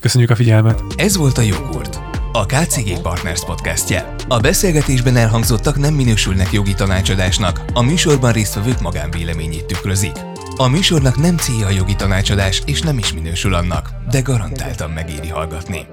Köszönjük 0.00 0.30
a 0.30 0.34
figyelmet! 0.34 0.82
Ez 0.96 1.16
volt 1.16 1.38
a 1.38 1.42
Jogurt, 1.42 2.00
a 2.36 2.46
KCG 2.46 3.00
Partners 3.02 3.44
podcastje. 3.44 4.14
A 4.28 4.40
beszélgetésben 4.40 5.16
elhangzottak 5.16 5.76
nem 5.76 5.94
minősülnek 5.94 6.52
jogi 6.52 6.74
tanácsadásnak, 6.74 7.64
a 7.72 7.82
műsorban 7.82 8.32
résztvevők 8.32 8.80
magánvéleményét 8.80 9.66
tükrözik. 9.66 10.16
A 10.56 10.68
műsornak 10.68 11.16
nem 11.16 11.36
célja 11.36 11.66
a 11.66 11.70
jogi 11.70 11.94
tanácsadás, 11.94 12.62
és 12.66 12.80
nem 12.80 12.98
is 12.98 13.12
minősül 13.12 13.54
annak, 13.54 13.90
de 14.10 14.20
garantáltan 14.20 14.90
megéri 14.90 15.28
hallgatni. 15.28 15.86